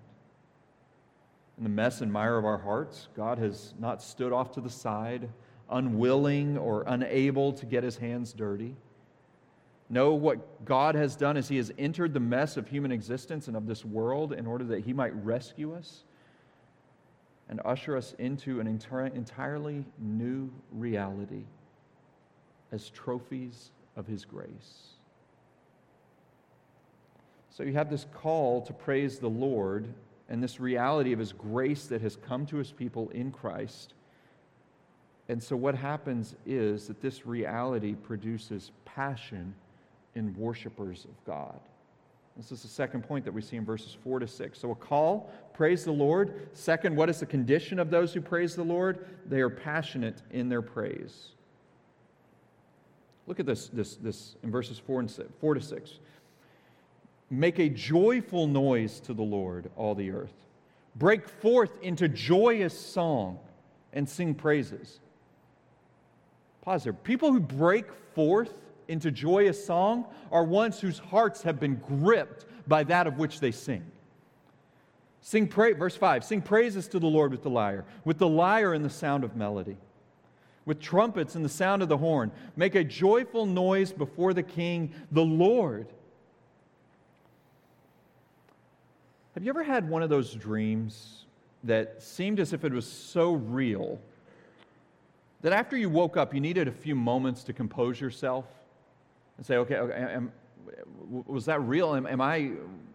In 1.58 1.64
the 1.64 1.68
mess 1.68 2.00
and 2.00 2.12
mire 2.12 2.36
of 2.36 2.44
our 2.44 2.58
hearts, 2.58 3.08
God 3.16 3.38
has 3.38 3.74
not 3.78 4.02
stood 4.02 4.32
off 4.32 4.52
to 4.52 4.60
the 4.60 4.70
side, 4.70 5.28
unwilling 5.68 6.56
or 6.56 6.84
unable 6.86 7.52
to 7.54 7.66
get 7.66 7.82
his 7.82 7.96
hands 7.96 8.32
dirty. 8.32 8.76
No, 9.88 10.14
what 10.14 10.64
God 10.64 10.96
has 10.96 11.14
done 11.14 11.36
is 11.36 11.48
He 11.48 11.58
has 11.58 11.72
entered 11.78 12.12
the 12.12 12.20
mess 12.20 12.56
of 12.56 12.68
human 12.68 12.90
existence 12.90 13.46
and 13.46 13.56
of 13.56 13.66
this 13.66 13.84
world 13.84 14.32
in 14.32 14.46
order 14.46 14.64
that 14.64 14.84
He 14.84 14.92
might 14.92 15.14
rescue 15.24 15.74
us 15.74 16.04
and 17.48 17.60
usher 17.64 17.96
us 17.96 18.14
into 18.18 18.58
an 18.58 18.66
entirely 18.66 19.84
new 19.98 20.50
reality 20.72 21.44
as 22.72 22.90
trophies 22.90 23.70
of 23.94 24.06
His 24.06 24.24
grace. 24.24 24.96
So 27.50 27.62
you 27.62 27.72
have 27.74 27.88
this 27.88 28.06
call 28.12 28.62
to 28.62 28.72
praise 28.72 29.18
the 29.18 29.30
Lord 29.30 29.86
and 30.28 30.42
this 30.42 30.58
reality 30.58 31.12
of 31.12 31.20
His 31.20 31.32
grace 31.32 31.86
that 31.86 32.02
has 32.02 32.16
come 32.16 32.44
to 32.46 32.56
His 32.56 32.72
people 32.72 33.08
in 33.10 33.30
Christ. 33.30 33.94
And 35.28 35.40
so 35.40 35.56
what 35.56 35.76
happens 35.76 36.34
is 36.44 36.88
that 36.88 37.00
this 37.00 37.24
reality 37.24 37.94
produces 37.94 38.72
passion 38.84 39.54
in 40.16 40.34
worshipers 40.34 41.04
of 41.04 41.24
God. 41.24 41.60
This 42.36 42.52
is 42.52 42.62
the 42.62 42.68
second 42.68 43.02
point 43.02 43.24
that 43.24 43.32
we 43.32 43.40
see 43.40 43.56
in 43.56 43.64
verses 43.64 43.96
4 44.02 44.18
to 44.18 44.26
6. 44.26 44.58
So, 44.58 44.70
a 44.70 44.74
call, 44.74 45.30
praise 45.54 45.84
the 45.84 45.92
Lord. 45.92 46.48
Second, 46.52 46.94
what 46.94 47.08
is 47.08 47.20
the 47.20 47.26
condition 47.26 47.78
of 47.78 47.88
those 47.88 48.12
who 48.12 48.20
praise 48.20 48.54
the 48.54 48.64
Lord? 48.64 49.06
They 49.26 49.40
are 49.40 49.48
passionate 49.48 50.20
in 50.30 50.48
their 50.48 50.60
praise. 50.60 51.28
Look 53.26 53.40
at 53.40 53.46
this, 53.46 53.68
this, 53.68 53.96
this 53.96 54.36
in 54.42 54.50
verses 54.50 54.78
4, 54.78 55.00
and 55.00 55.10
6, 55.10 55.28
4 55.40 55.54
to 55.54 55.60
6. 55.60 55.98
Make 57.30 57.58
a 57.58 57.68
joyful 57.68 58.46
noise 58.46 59.00
to 59.00 59.14
the 59.14 59.22
Lord, 59.22 59.70
all 59.76 59.94
the 59.94 60.10
earth. 60.10 60.34
Break 60.94 61.28
forth 61.28 61.78
into 61.82 62.08
joyous 62.08 62.78
song 62.78 63.38
and 63.92 64.08
sing 64.08 64.34
praises. 64.34 65.00
Pause 66.62 66.84
there. 66.84 66.92
People 66.92 67.32
who 67.32 67.40
break 67.40 67.86
forth 68.14 68.52
into 68.88 69.10
joyous 69.10 69.64
song 69.64 70.06
are 70.30 70.44
ones 70.44 70.80
whose 70.80 70.98
hearts 70.98 71.42
have 71.42 71.58
been 71.60 71.76
gripped 71.76 72.46
by 72.66 72.84
that 72.84 73.06
of 73.06 73.18
which 73.18 73.40
they 73.40 73.52
sing. 73.52 73.84
Sing 75.20 75.48
pra- 75.48 75.74
verse 75.74 75.96
5 75.96 76.24
Sing 76.24 76.40
praises 76.40 76.86
to 76.88 76.98
the 76.98 77.06
Lord 77.06 77.32
with 77.32 77.42
the 77.42 77.50
lyre, 77.50 77.84
with 78.04 78.18
the 78.18 78.28
lyre 78.28 78.74
and 78.74 78.84
the 78.84 78.90
sound 78.90 79.24
of 79.24 79.36
melody, 79.36 79.76
with 80.64 80.80
trumpets 80.80 81.34
and 81.34 81.44
the 81.44 81.48
sound 81.48 81.82
of 81.82 81.88
the 81.88 81.96
horn. 81.96 82.30
Make 82.54 82.74
a 82.74 82.84
joyful 82.84 83.44
noise 83.44 83.92
before 83.92 84.34
the 84.34 84.42
King, 84.42 84.94
the 85.10 85.24
Lord. 85.24 85.88
Have 89.34 89.44
you 89.44 89.50
ever 89.50 89.64
had 89.64 89.88
one 89.88 90.02
of 90.02 90.08
those 90.08 90.32
dreams 90.32 91.24
that 91.64 92.02
seemed 92.02 92.40
as 92.40 92.52
if 92.52 92.64
it 92.64 92.72
was 92.72 92.86
so 92.86 93.32
real 93.32 94.00
that 95.42 95.52
after 95.52 95.76
you 95.76 95.90
woke 95.90 96.16
up, 96.16 96.32
you 96.32 96.40
needed 96.40 96.68
a 96.68 96.72
few 96.72 96.94
moments 96.94 97.42
to 97.44 97.52
compose 97.52 98.00
yourself? 98.00 98.44
And 99.36 99.46
say, 99.46 99.56
okay, 99.56 99.76
okay 99.76 99.94
am, 99.94 100.32
was 101.08 101.44
that 101.46 101.60
real? 101.60 101.94
Am, 101.94 102.06
am 102.06 102.20
I, 102.20 102.52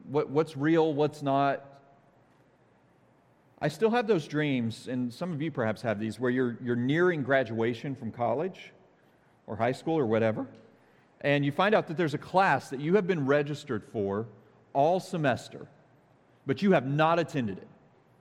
what, 0.09 0.29
what's 0.29 0.57
real, 0.57 0.93
what's 0.93 1.21
not? 1.21 1.65
I 3.61 3.67
still 3.67 3.91
have 3.91 4.07
those 4.07 4.27
dreams, 4.27 4.87
and 4.87 5.13
some 5.13 5.31
of 5.31 5.41
you 5.41 5.51
perhaps 5.51 5.81
have 5.83 5.99
these, 5.99 6.19
where 6.19 6.31
you're, 6.31 6.57
you're 6.63 6.75
nearing 6.75 7.21
graduation 7.21 7.95
from 7.95 8.11
college 8.11 8.73
or 9.45 9.55
high 9.55 9.71
school 9.71 9.97
or 9.97 10.05
whatever, 10.05 10.47
and 11.21 11.45
you 11.45 11.51
find 11.51 11.75
out 11.75 11.87
that 11.87 11.97
there's 11.97 12.15
a 12.15 12.19
class 12.19 12.69
that 12.71 12.79
you 12.79 12.95
have 12.95 13.05
been 13.05 13.27
registered 13.27 13.83
for 13.91 14.25
all 14.73 14.99
semester, 14.99 15.67
but 16.47 16.63
you 16.63 16.71
have 16.71 16.87
not 16.87 17.19
attended 17.19 17.59
it. 17.59 17.67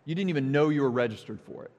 You 0.05 0.15
didn't 0.15 0.31
even 0.31 0.53
know 0.53 0.69
you 0.69 0.83
were 0.83 0.91
registered 0.91 1.41
for 1.41 1.65
it. 1.65 1.71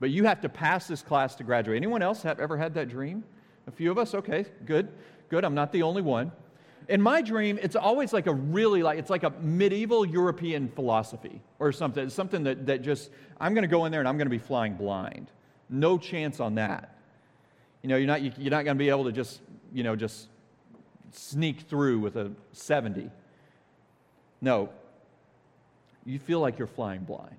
But 0.00 0.10
you 0.10 0.24
have 0.24 0.40
to 0.42 0.48
pass 0.48 0.86
this 0.86 1.02
class 1.02 1.34
to 1.36 1.44
graduate. 1.44 1.76
Anyone 1.76 2.02
else 2.02 2.22
have 2.22 2.40
ever 2.40 2.56
had 2.56 2.74
that 2.74 2.88
dream? 2.88 3.24
A 3.66 3.70
few 3.70 3.90
of 3.90 3.98
us? 3.98 4.14
Okay, 4.14 4.46
good. 4.64 4.88
Good, 5.28 5.44
I'm 5.44 5.54
not 5.54 5.72
the 5.72 5.82
only 5.82 6.02
one. 6.02 6.32
In 6.88 7.02
my 7.02 7.20
dream, 7.20 7.58
it's 7.60 7.76
always 7.76 8.12
like 8.12 8.26
a 8.26 8.32
really 8.32 8.82
like 8.82 8.98
it's 8.98 9.10
like 9.10 9.22
a 9.22 9.30
medieval 9.42 10.06
European 10.06 10.68
philosophy 10.68 11.42
or 11.58 11.70
something. 11.70 12.06
It's 12.06 12.14
something 12.14 12.44
that, 12.44 12.66
that 12.66 12.82
just 12.82 13.10
I'm 13.38 13.54
gonna 13.54 13.66
go 13.66 13.84
in 13.84 13.92
there 13.92 14.00
and 14.00 14.08
I'm 14.08 14.16
gonna 14.16 14.30
be 14.30 14.38
flying 14.38 14.74
blind. 14.74 15.30
No 15.68 15.98
chance 15.98 16.40
on 16.40 16.54
that. 16.54 16.96
You 17.82 17.90
know, 17.90 17.96
you're 17.96 18.06
not 18.06 18.22
you're 18.38 18.50
not 18.50 18.64
gonna 18.64 18.78
be 18.78 18.88
able 18.88 19.04
to 19.04 19.12
just, 19.12 19.40
you 19.72 19.82
know, 19.82 19.96
just 19.96 20.28
sneak 21.12 21.60
through 21.62 22.00
with 22.00 22.16
a 22.16 22.32
70. 22.52 23.10
No. 24.40 24.70
You 26.06 26.18
feel 26.18 26.40
like 26.40 26.58
you're 26.58 26.66
flying 26.66 27.02
blind. 27.02 27.36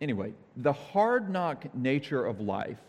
Anyway, 0.00 0.32
the 0.56 0.72
hard 0.72 1.30
knock 1.30 1.72
nature 1.72 2.24
of 2.24 2.40
life 2.40 2.80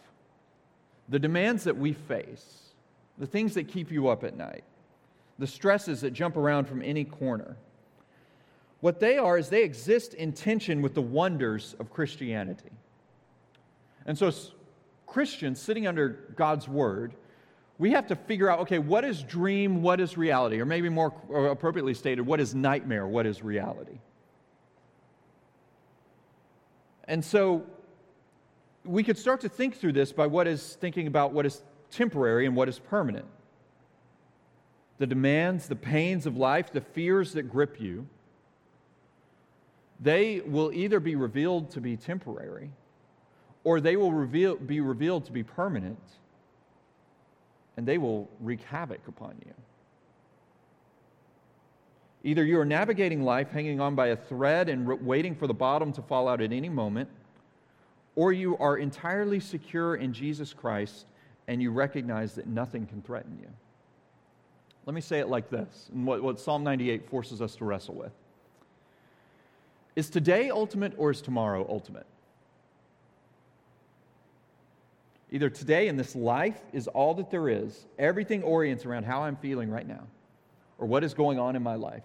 the 1.10 1.20
demands 1.20 1.64
that 1.66 1.78
we 1.78 1.94
face, 1.94 2.74
the 3.18 3.28
things 3.28 3.54
that 3.56 3.68
keep 3.68 3.92
you 3.92 4.08
up 4.08 4.24
at 4.24 4.36
night, 4.36 4.64
the 5.40 5.48
stresses 5.48 6.02
that 6.02 6.12
jump 6.12 6.38
around 6.38 6.66
from 6.66 6.82
any 6.82 7.04
corner. 7.04 7.58
What 8.82 9.00
they 9.00 9.18
are 9.18 9.38
is 9.38 9.50
they 9.50 9.64
exist 9.64 10.14
in 10.14 10.34
tension 10.34 10.82
with 10.82 10.94
the 10.94 11.02
wonders 11.02 11.76
of 11.80 11.90
Christianity. 11.90 12.72
And 14.06 14.18
so, 14.18 14.32
Christians 15.08 15.62
sitting 15.62 15.88
under 15.88 16.34
God's 16.36 16.68
word, 16.68 17.14
we 17.78 17.92
have 17.92 18.08
to 18.08 18.16
figure 18.16 18.50
out 18.50 18.60
okay, 18.60 18.80
what 18.80 19.06
is 19.06 19.24
dream, 19.24 19.82
what 19.82 20.00
is 20.00 20.18
reality? 20.18 20.60
Or 20.60 20.66
maybe 20.66 20.90
more 20.90 21.14
uh, 21.30 21.52
appropriately 21.52 21.94
stated, 21.94 22.22
what 22.24 22.40
is 22.40 22.54
nightmare, 22.54 23.08
what 23.08 23.26
is 23.26 23.44
reality? 23.44 24.00
And 27.06 27.24
so, 27.24 27.64
we 28.86 29.04
could 29.04 29.18
start 29.18 29.42
to 29.42 29.50
think 29.50 29.76
through 29.76 29.94
this 29.94 30.12
by 30.12 30.28
what 30.28 30.48
is 30.48 30.78
thinking 30.80 31.08
about 31.08 31.32
what 31.32 31.46
is 31.46 31.62
temporary 31.92 32.46
and 32.46 32.56
what 32.56 32.68
is 32.68 32.80
permanent. 32.80 33.26
the 35.00 35.08
demands, 35.08 35.68
the 35.68 35.76
pains 35.76 36.26
of 36.26 36.38
life, 36.38 36.72
the 36.72 36.80
fears 36.80 37.34
that 37.34 37.44
grip 37.44 37.82
you, 37.82 38.08
they 40.00 40.42
will 40.42 40.72
either 40.72 41.00
be 41.00 41.16
revealed 41.16 41.72
to 41.72 41.82
be 41.82 41.98
temporary 41.98 42.70
or 43.64 43.82
they 43.82 43.96
will 43.96 44.12
reveal, 44.12 44.56
be 44.56 44.82
revealed 44.82 45.26
to 45.26 45.32
be 45.32 45.44
permanent 45.44 46.00
and 47.76 47.88
they 47.88 47.98
will 47.98 48.30
wreak 48.40 48.62
havoc 48.62 49.08
upon 49.08 49.36
you. 49.46 49.54
Either 52.24 52.46
you 52.46 52.60
are 52.60 52.66
navigating 52.66 53.24
life 53.24 53.50
hanging 53.50 53.82
on 53.82 53.96
by 53.96 54.08
a 54.08 54.16
thread 54.16 54.70
and 54.70 54.88
waiting 55.06 55.36
for 55.36 55.48
the 55.48 55.54
bottom 55.54 55.92
to 55.92 56.02
fall 56.02 56.28
out 56.28 56.40
at 56.40 56.54
any 56.54 56.70
moment, 56.70 57.10
or 58.16 58.32
you 58.32 58.58
are 58.58 58.78
entirely 58.78 59.40
secure 59.40 59.96
in 59.96 60.14
Jesus 60.14 60.54
Christ 60.54 61.06
and 61.48 61.62
you 61.62 61.72
recognize 61.72 62.36
that 62.36 62.48
nothing 62.48 62.86
can 62.86 63.02
threaten 63.02 63.38
you. 63.42 63.50
Let 64.86 64.94
me 64.94 65.02
say 65.02 65.20
it 65.20 65.30
like 65.30 65.50
this, 65.50 65.90
and 65.94 66.06
what, 66.06 66.22
what 66.22 66.40
Psalm 66.40 66.64
98 66.64 67.10
forces 67.10 67.42
us 67.42 67.56
to 67.56 67.66
wrestle 67.66 67.96
with. 67.96 68.12
Is 69.96 70.10
today 70.10 70.50
ultimate 70.50 70.94
or 70.98 71.12
is 71.12 71.22
tomorrow 71.22 71.66
ultimate? 71.70 72.06
Either 75.32 75.50
today 75.50 75.88
in 75.88 75.98
this 75.98 76.16
life 76.16 76.60
is 76.74 76.88
all 76.88 77.16
that 77.16 77.32
there 77.32 77.50
is, 77.50 77.86
everything 77.98 78.44
orients 78.44 78.86
around 78.86 79.04
how 79.04 79.24
I'm 79.24 79.36
feeling 79.36 79.70
right 79.70 79.88
now, 79.88 80.04
or 80.78 80.86
what 80.86 81.04
is 81.04 81.14
going 81.14 81.40
on 81.40 81.56
in 81.56 81.64
my 81.64 81.76
life. 81.76 82.04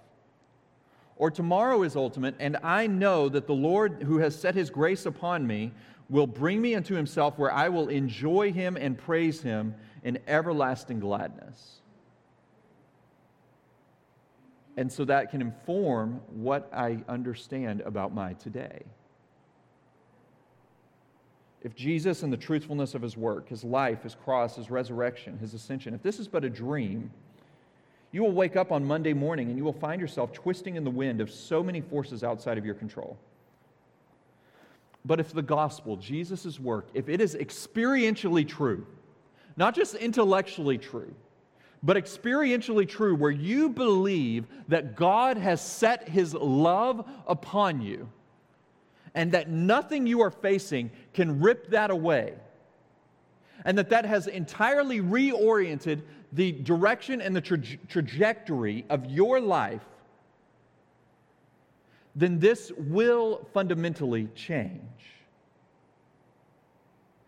Or 1.16 1.30
tomorrow 1.30 1.82
is 1.82 1.96
ultimate, 1.96 2.36
and 2.38 2.56
I 2.62 2.86
know 2.86 3.28
that 3.28 3.46
the 3.46 3.54
Lord 3.54 4.04
who 4.04 4.18
has 4.18 4.38
set 4.38 4.54
his 4.54 4.70
grace 4.70 5.04
upon 5.04 5.46
me 5.46 5.72
will 6.10 6.26
bring 6.26 6.60
me 6.60 6.74
into 6.74 6.94
himself 6.94 7.38
where 7.38 7.52
I 7.52 7.68
will 7.68 7.88
enjoy 7.88 8.52
him 8.52 8.76
and 8.76 8.96
praise 8.96 9.42
him 9.42 9.74
in 10.02 10.18
everlasting 10.26 11.00
gladness. 11.00 11.80
And 14.76 14.90
so 14.90 15.04
that 15.06 15.30
can 15.30 15.40
inform 15.40 16.20
what 16.30 16.70
I 16.72 17.02
understand 17.08 17.80
about 17.80 18.14
my 18.14 18.34
today. 18.34 18.82
If 21.62 21.74
Jesus 21.74 22.22
and 22.22 22.32
the 22.32 22.36
truthfulness 22.36 22.94
of 22.94 23.02
his 23.02 23.16
work, 23.16 23.48
his 23.48 23.64
life, 23.64 24.04
his 24.04 24.14
cross, 24.14 24.54
his 24.54 24.70
resurrection, 24.70 25.36
his 25.38 25.52
ascension, 25.52 25.92
if 25.92 26.02
this 26.02 26.20
is 26.20 26.28
but 26.28 26.44
a 26.44 26.48
dream, 26.48 27.10
you 28.12 28.22
will 28.22 28.32
wake 28.32 28.54
up 28.56 28.70
on 28.70 28.84
Monday 28.84 29.12
morning 29.12 29.48
and 29.48 29.58
you 29.58 29.64
will 29.64 29.72
find 29.72 30.00
yourself 30.00 30.32
twisting 30.32 30.76
in 30.76 30.84
the 30.84 30.90
wind 30.90 31.20
of 31.20 31.30
so 31.30 31.62
many 31.62 31.80
forces 31.80 32.22
outside 32.22 32.56
of 32.56 32.64
your 32.64 32.76
control. 32.76 33.18
But 35.08 35.20
if 35.20 35.32
the 35.32 35.40
gospel, 35.40 35.96
Jesus' 35.96 36.60
work, 36.60 36.88
if 36.92 37.08
it 37.08 37.22
is 37.22 37.34
experientially 37.34 38.46
true, 38.46 38.86
not 39.56 39.74
just 39.74 39.94
intellectually 39.94 40.76
true, 40.76 41.14
but 41.82 41.96
experientially 41.96 42.86
true, 42.86 43.14
where 43.14 43.30
you 43.30 43.70
believe 43.70 44.46
that 44.68 44.96
God 44.96 45.38
has 45.38 45.62
set 45.62 46.10
his 46.10 46.34
love 46.34 47.08
upon 47.26 47.80
you 47.80 48.10
and 49.14 49.32
that 49.32 49.48
nothing 49.48 50.06
you 50.06 50.20
are 50.20 50.30
facing 50.30 50.90
can 51.14 51.40
rip 51.40 51.70
that 51.70 51.90
away, 51.90 52.34
and 53.64 53.78
that 53.78 53.88
that 53.88 54.04
has 54.04 54.26
entirely 54.26 55.00
reoriented 55.00 56.02
the 56.34 56.52
direction 56.52 57.22
and 57.22 57.34
the 57.34 57.40
tra- 57.40 57.58
trajectory 57.88 58.84
of 58.90 59.06
your 59.06 59.40
life 59.40 59.86
then 62.18 62.40
this 62.40 62.72
will 62.76 63.46
fundamentally 63.54 64.28
change 64.34 64.82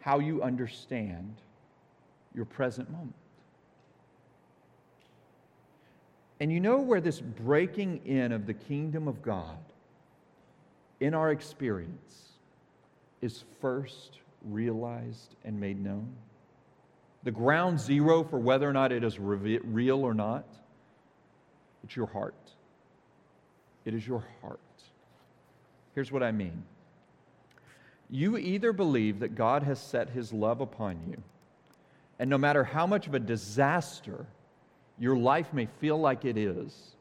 how 0.00 0.18
you 0.18 0.42
understand 0.42 1.36
your 2.34 2.44
present 2.44 2.90
moment. 2.90 3.14
And 6.40 6.50
you 6.50 6.58
know 6.58 6.78
where 6.78 7.00
this 7.00 7.20
breaking 7.20 8.04
in 8.04 8.32
of 8.32 8.46
the 8.46 8.54
kingdom 8.54 9.06
of 9.06 9.22
God 9.22 9.58
in 10.98 11.14
our 11.14 11.30
experience 11.30 12.30
is 13.22 13.44
first 13.60 14.18
realized 14.44 15.36
and 15.44 15.60
made 15.60 15.80
known? 15.80 16.12
The 17.22 17.30
ground 17.30 17.78
zero 17.78 18.24
for 18.24 18.40
whether 18.40 18.68
or 18.68 18.72
not 18.72 18.90
it 18.90 19.04
is 19.04 19.20
real 19.20 20.00
or 20.00 20.14
not, 20.14 20.46
it's 21.84 21.94
your 21.94 22.06
heart. 22.06 22.34
It 23.90 23.94
is 23.94 24.06
your 24.06 24.22
heart. 24.40 24.60
Here's 25.96 26.12
what 26.12 26.22
I 26.22 26.30
mean 26.30 26.62
you 28.08 28.38
either 28.38 28.72
believe 28.72 29.18
that 29.18 29.34
God 29.34 29.64
has 29.64 29.80
set 29.80 30.10
his 30.10 30.32
love 30.32 30.60
upon 30.60 31.00
you, 31.08 31.20
and 32.20 32.30
no 32.30 32.38
matter 32.38 32.62
how 32.62 32.86
much 32.86 33.08
of 33.08 33.14
a 33.14 33.18
disaster 33.18 34.26
your 34.96 35.16
life 35.16 35.52
may 35.52 35.66
feel 35.80 35.98
like 35.98 36.24
it 36.24 36.38
is, 36.38 36.94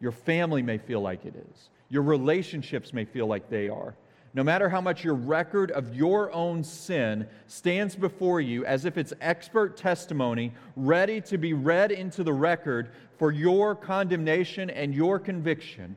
your 0.00 0.10
family 0.10 0.60
may 0.60 0.78
feel 0.78 1.02
like 1.02 1.24
it 1.24 1.36
is, 1.36 1.68
your 1.88 2.02
relationships 2.02 2.92
may 2.92 3.04
feel 3.04 3.28
like 3.28 3.48
they 3.48 3.68
are. 3.68 3.94
No 4.36 4.44
matter 4.44 4.68
how 4.68 4.82
much 4.82 5.02
your 5.02 5.14
record 5.14 5.70
of 5.70 5.94
your 5.94 6.30
own 6.30 6.62
sin 6.62 7.26
stands 7.46 7.96
before 7.96 8.38
you 8.38 8.66
as 8.66 8.84
if 8.84 8.98
it's 8.98 9.14
expert 9.22 9.78
testimony 9.78 10.52
ready 10.76 11.22
to 11.22 11.38
be 11.38 11.54
read 11.54 11.90
into 11.90 12.22
the 12.22 12.34
record 12.34 12.90
for 13.18 13.32
your 13.32 13.74
condemnation 13.74 14.68
and 14.68 14.94
your 14.94 15.18
conviction, 15.18 15.96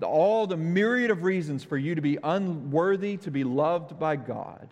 all 0.00 0.46
the 0.46 0.56
myriad 0.56 1.10
of 1.10 1.24
reasons 1.24 1.64
for 1.64 1.76
you 1.76 1.96
to 1.96 2.00
be 2.00 2.18
unworthy 2.22 3.16
to 3.16 3.32
be 3.32 3.42
loved 3.42 3.98
by 3.98 4.14
God. 4.14 4.68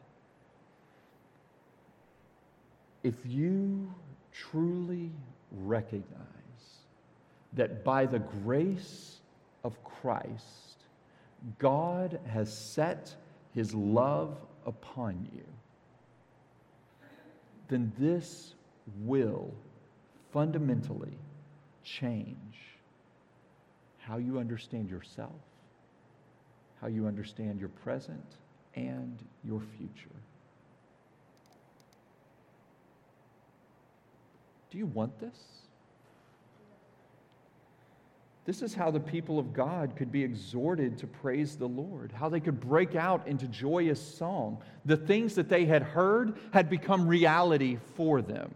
If 3.03 3.17
you 3.27 3.93
truly 4.33 5.11
recognize 5.51 6.21
that 7.55 7.83
by 7.83 8.07
the 8.07 8.21
grace 8.21 9.17
of 9.65 9.83
Christ, 9.83 10.64
God 11.59 12.21
has 12.27 12.53
set 12.53 13.15
his 13.55 13.75
love 13.75 14.37
upon 14.67 15.29
you, 15.33 15.45
then 17.69 17.93
this 17.99 18.55
will 19.03 19.53
fundamentally 20.33 21.19
change 21.83 22.37
how 23.99 24.19
you 24.19 24.39
understand 24.39 24.91
yourself, 24.91 25.33
how 26.81 26.89
you 26.89 27.07
understand 27.07 27.61
your 27.61 27.69
present 27.69 28.37
and 28.75 29.19
your 29.45 29.61
future. 29.79 30.17
Do 34.71 34.79
you 34.79 34.87
want 34.87 35.19
this? 35.21 35.37
This 38.45 38.61
is 38.61 38.75
how 38.75 38.91
the 38.91 39.01
people 39.01 39.39
of 39.39 39.55
God 39.55 39.97
could 39.97 40.13
be 40.13 40.23
exhorted 40.23 40.99
to 40.99 41.07
praise 41.07 41.57
the 41.57 41.67
Lord, 41.67 42.13
how 42.13 42.29
they 42.29 42.41
could 42.41 42.61
break 42.61 42.95
out 42.95 43.27
into 43.27 43.49
joyous 43.49 44.01
song. 44.01 44.59
The 44.85 44.99
things 44.99 45.35
that 45.37 45.49
they 45.49 45.65
had 45.65 45.83
heard 45.83 46.37
had 46.53 46.69
become 46.69 47.09
reality 47.09 47.79
for 47.97 48.21
them. 48.21 48.55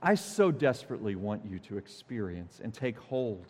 I 0.00 0.14
so 0.14 0.50
desperately 0.50 1.16
want 1.16 1.44
you 1.44 1.58
to 1.60 1.76
experience 1.76 2.60
and 2.62 2.72
take 2.72 2.98
hold 2.98 3.44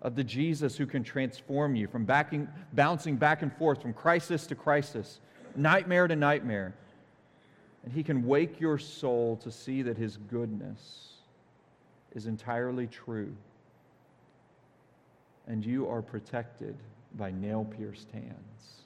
of 0.00 0.14
the 0.14 0.24
Jesus 0.24 0.76
who 0.76 0.86
can 0.86 1.02
transform 1.02 1.76
you 1.76 1.86
from 1.86 2.04
backing, 2.04 2.48
bouncing 2.72 3.16
back 3.16 3.42
and 3.42 3.52
forth 3.56 3.82
from 3.82 3.92
crisis 3.92 4.46
to 4.46 4.54
crisis, 4.54 5.20
nightmare 5.54 6.06
to 6.06 6.16
nightmare. 6.16 6.74
And 7.82 7.92
he 7.92 8.02
can 8.02 8.26
wake 8.26 8.58
your 8.60 8.78
soul 8.78 9.36
to 9.42 9.50
see 9.50 9.82
that 9.82 9.98
his 9.98 10.16
goodness 10.16 11.14
is 12.14 12.26
entirely 12.26 12.86
true. 12.86 13.34
And 15.46 15.64
you 15.64 15.88
are 15.88 16.02
protected 16.02 16.76
by 17.16 17.30
nail 17.30 17.64
pierced 17.64 18.10
hands. 18.10 18.82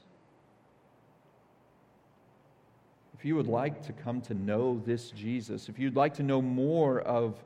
If 3.19 3.25
you 3.25 3.35
would 3.37 3.47
like 3.47 3.85
to 3.87 3.93
come 3.93 4.21
to 4.23 4.35
know 4.35 4.81
this 4.85 5.11
Jesus, 5.11 5.69
if 5.69 5.79
you'd 5.79 5.97
like 5.97 6.15
to 6.15 6.23
know 6.23 6.41
more 6.41 7.01
of 7.01 7.43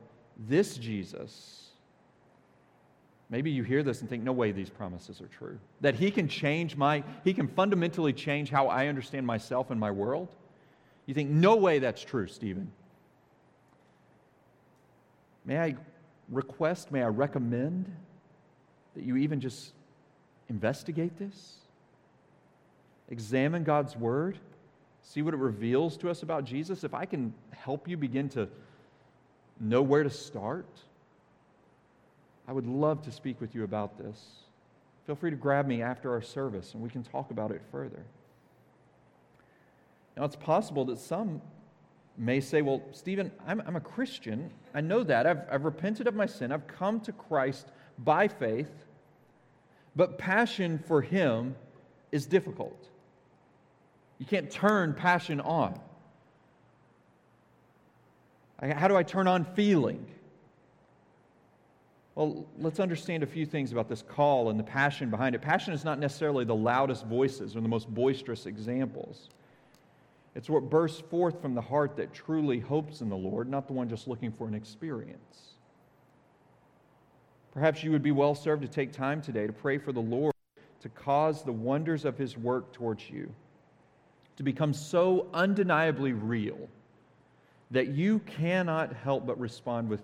this 0.48 0.76
Jesus, 0.76 1.62
Maybe 3.32 3.50
you 3.50 3.62
hear 3.62 3.82
this 3.82 4.02
and 4.02 4.10
think, 4.10 4.22
no 4.22 4.32
way 4.32 4.52
these 4.52 4.68
promises 4.68 5.22
are 5.22 5.26
true. 5.26 5.58
That 5.80 5.94
He 5.94 6.10
can 6.10 6.28
change 6.28 6.76
my, 6.76 7.02
He 7.24 7.32
can 7.32 7.48
fundamentally 7.48 8.12
change 8.12 8.50
how 8.50 8.66
I 8.66 8.88
understand 8.88 9.26
myself 9.26 9.70
and 9.70 9.80
my 9.80 9.90
world. 9.90 10.28
You 11.06 11.14
think, 11.14 11.30
no 11.30 11.56
way 11.56 11.78
that's 11.78 12.04
true, 12.04 12.26
Stephen. 12.26 12.70
May 15.46 15.58
I 15.58 15.76
request, 16.28 16.92
may 16.92 17.02
I 17.02 17.06
recommend 17.06 17.90
that 18.94 19.04
you 19.04 19.16
even 19.16 19.40
just 19.40 19.72
investigate 20.48 21.18
this? 21.18 21.54
Examine 23.08 23.64
God's 23.64 23.96
Word, 23.96 24.38
see 25.02 25.22
what 25.22 25.34
it 25.34 25.38
reveals 25.38 25.96
to 25.98 26.10
us 26.10 26.22
about 26.22 26.44
Jesus. 26.44 26.84
If 26.84 26.94
I 26.94 27.04
can 27.04 27.34
help 27.50 27.88
you 27.88 27.96
begin 27.96 28.28
to 28.30 28.48
know 29.60 29.82
where 29.82 30.02
to 30.02 30.10
start 30.10 30.66
I 32.46 32.52
would 32.52 32.66
love 32.66 33.02
to 33.02 33.12
speak 33.12 33.40
with 33.40 33.54
you 33.54 33.64
about 33.64 33.98
this. 33.98 34.20
Feel 35.06 35.14
free 35.14 35.30
to 35.30 35.36
grab 35.36 35.66
me 35.66 35.82
after 35.82 36.12
our 36.12 36.22
service 36.22 36.74
and 36.74 36.82
we 36.82 36.88
can 36.88 37.02
talk 37.02 37.30
about 37.30 37.50
it 37.50 37.62
further. 37.70 38.04
Now, 40.16 40.24
it's 40.24 40.36
possible 40.36 40.84
that 40.86 40.98
some 40.98 41.40
may 42.18 42.40
say, 42.40 42.60
Well, 42.60 42.82
Stephen, 42.92 43.32
I'm, 43.46 43.62
I'm 43.66 43.76
a 43.76 43.80
Christian. 43.80 44.50
I 44.74 44.80
know 44.80 45.02
that. 45.04 45.26
I've, 45.26 45.40
I've 45.50 45.64
repented 45.64 46.06
of 46.06 46.14
my 46.14 46.26
sin. 46.26 46.52
I've 46.52 46.66
come 46.66 47.00
to 47.00 47.12
Christ 47.12 47.68
by 48.04 48.28
faith. 48.28 48.70
But 49.94 50.18
passion 50.18 50.82
for 50.86 51.02
Him 51.02 51.54
is 52.10 52.26
difficult. 52.26 52.88
You 54.18 54.26
can't 54.26 54.50
turn 54.50 54.94
passion 54.94 55.40
on. 55.40 55.78
How 58.60 58.86
do 58.86 58.96
I 58.96 59.02
turn 59.02 59.26
on 59.26 59.44
feeling? 59.44 60.06
Well, 62.14 62.46
let's 62.58 62.78
understand 62.78 63.22
a 63.22 63.26
few 63.26 63.46
things 63.46 63.72
about 63.72 63.88
this 63.88 64.02
call 64.02 64.50
and 64.50 64.58
the 64.58 64.64
passion 64.64 65.10
behind 65.10 65.34
it. 65.34 65.40
Passion 65.40 65.72
is 65.72 65.84
not 65.84 65.98
necessarily 65.98 66.44
the 66.44 66.54
loudest 66.54 67.06
voices 67.06 67.56
or 67.56 67.60
the 67.60 67.68
most 67.68 67.92
boisterous 67.92 68.46
examples. 68.46 69.30
It's 70.34 70.48
what 70.48 70.70
bursts 70.70 71.00
forth 71.00 71.40
from 71.42 71.54
the 71.54 71.60
heart 71.60 71.96
that 71.96 72.12
truly 72.12 72.60
hopes 72.60 73.00
in 73.00 73.08
the 73.08 73.16
Lord, 73.16 73.48
not 73.48 73.66
the 73.66 73.72
one 73.72 73.88
just 73.88 74.06
looking 74.06 74.30
for 74.30 74.46
an 74.46 74.54
experience. 74.54 75.56
Perhaps 77.52 77.84
you 77.84 77.90
would 77.90 78.02
be 78.02 78.12
well 78.12 78.34
served 78.34 78.62
to 78.62 78.68
take 78.68 78.92
time 78.92 79.20
today 79.20 79.46
to 79.46 79.52
pray 79.52 79.78
for 79.78 79.92
the 79.92 80.00
Lord 80.00 80.32
to 80.80 80.88
cause 80.88 81.44
the 81.44 81.52
wonders 81.52 82.04
of 82.04 82.18
his 82.18 82.36
work 82.36 82.72
towards 82.72 83.08
you 83.08 83.32
to 84.36 84.42
become 84.42 84.72
so 84.72 85.28
undeniably 85.32 86.12
real 86.12 86.68
that 87.70 87.88
you 87.88 88.18
cannot 88.20 88.92
help 88.92 89.26
but 89.26 89.38
respond 89.38 89.88
with 89.88 90.02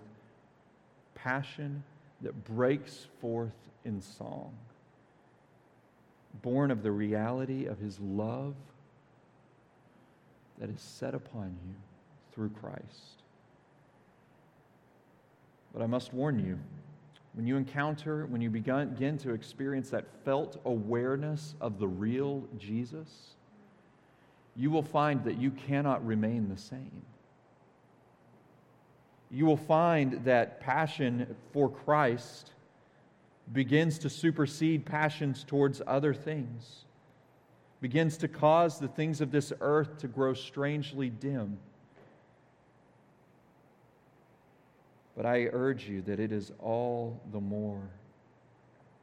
passion 1.15 1.83
that 2.21 2.43
breaks 2.45 3.07
forth 3.19 3.53
in 3.85 4.01
song, 4.01 4.53
born 6.41 6.71
of 6.71 6.83
the 6.83 6.91
reality 6.91 7.65
of 7.65 7.77
his 7.79 7.99
love 7.99 8.55
that 10.59 10.69
is 10.69 10.81
set 10.81 11.13
upon 11.13 11.55
you 11.67 11.75
through 12.33 12.49
Christ. 12.49 13.23
But 15.73 15.81
I 15.81 15.87
must 15.87 16.13
warn 16.13 16.39
you, 16.39 16.57
when 17.33 17.45
you 17.45 17.57
encounter, 17.57 18.25
when 18.25 18.41
you 18.41 18.49
begin 18.49 19.17
to 19.19 19.33
experience 19.33 19.89
that 19.91 20.05
felt 20.25 20.59
awareness 20.65 21.55
of 21.61 21.79
the 21.79 21.87
real 21.87 22.43
Jesus, 22.57 23.35
you 24.55 24.71
will 24.71 24.83
find 24.83 25.23
that 25.23 25.37
you 25.37 25.51
cannot 25.51 26.05
remain 26.05 26.49
the 26.49 26.57
same 26.57 27.03
you 29.31 29.45
will 29.45 29.57
find 29.57 30.13
that 30.25 30.59
passion 30.59 31.35
for 31.53 31.69
Christ 31.69 32.51
begins 33.51 33.99
to 33.99 34.09
supersede 34.09 34.85
passions 34.85 35.43
towards 35.43 35.81
other 35.85 36.13
things, 36.13 36.85
begins 37.81 38.17
to 38.17 38.27
cause 38.27 38.79
the 38.79 38.87
things 38.87 39.21
of 39.21 39.31
this 39.31 39.53
earth 39.61 39.97
to 39.99 40.07
grow 40.07 40.33
strangely 40.33 41.09
dim. 41.09 41.57
But 45.19 45.25
I 45.25 45.49
urge 45.51 45.89
you 45.89 46.01
that 46.03 46.17
it 46.21 46.31
is 46.31 46.53
all 46.59 47.19
the 47.33 47.41
more 47.41 47.81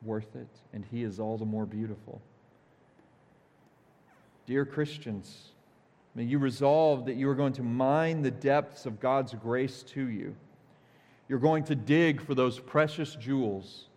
worth 0.00 0.35
it, 0.35 0.48
and 0.72 0.83
He 0.90 1.02
is 1.02 1.20
all 1.20 1.37
the 1.37 1.44
more 1.44 1.66
beautiful. 1.66 2.22
Dear 4.46 4.64
Christians, 4.64 5.50
May 6.16 6.24
you 6.24 6.38
resolve 6.38 7.05
that 7.05 7.16
you 7.16 7.29
are 7.29 7.35
going 7.35 7.52
to 7.52 7.62
mine 7.62 8.22
the 8.22 8.31
depths 8.31 8.87
of 8.87 8.98
God's 8.98 9.35
grace 9.35 9.83
to 9.83 10.09
you. 10.09 10.35
You're 11.29 11.38
going 11.38 11.64
to 11.64 11.74
dig 11.74 12.22
for 12.22 12.35
those 12.35 12.59
precious 12.59 13.14
jewels, 13.16 13.90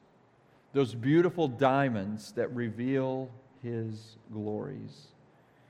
those 0.73 0.93
beautiful 0.93 1.47
diamonds 1.47 2.33
that 2.33 2.53
reveal 2.53 3.31
His 3.63 4.17
glories. 4.33 5.07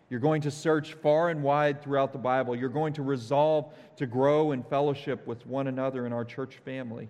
You're 0.09 0.19
going 0.19 0.41
to 0.41 0.51
search 0.51 0.93
far 0.93 1.29
and 1.29 1.43
wide 1.43 1.81
throughout 1.81 2.11
the 2.11 2.19
Bible. 2.19 2.55
You're 2.55 2.69
going 2.69 2.93
to 2.93 3.03
resolve 3.03 3.73
to 3.97 4.07
grow 4.07 4.51
in 4.51 4.63
fellowship 4.63 5.25
with 5.27 5.45
one 5.45 5.67
another 5.67 6.05
in 6.05 6.13
our 6.13 6.25
church 6.25 6.57
family, 6.65 7.09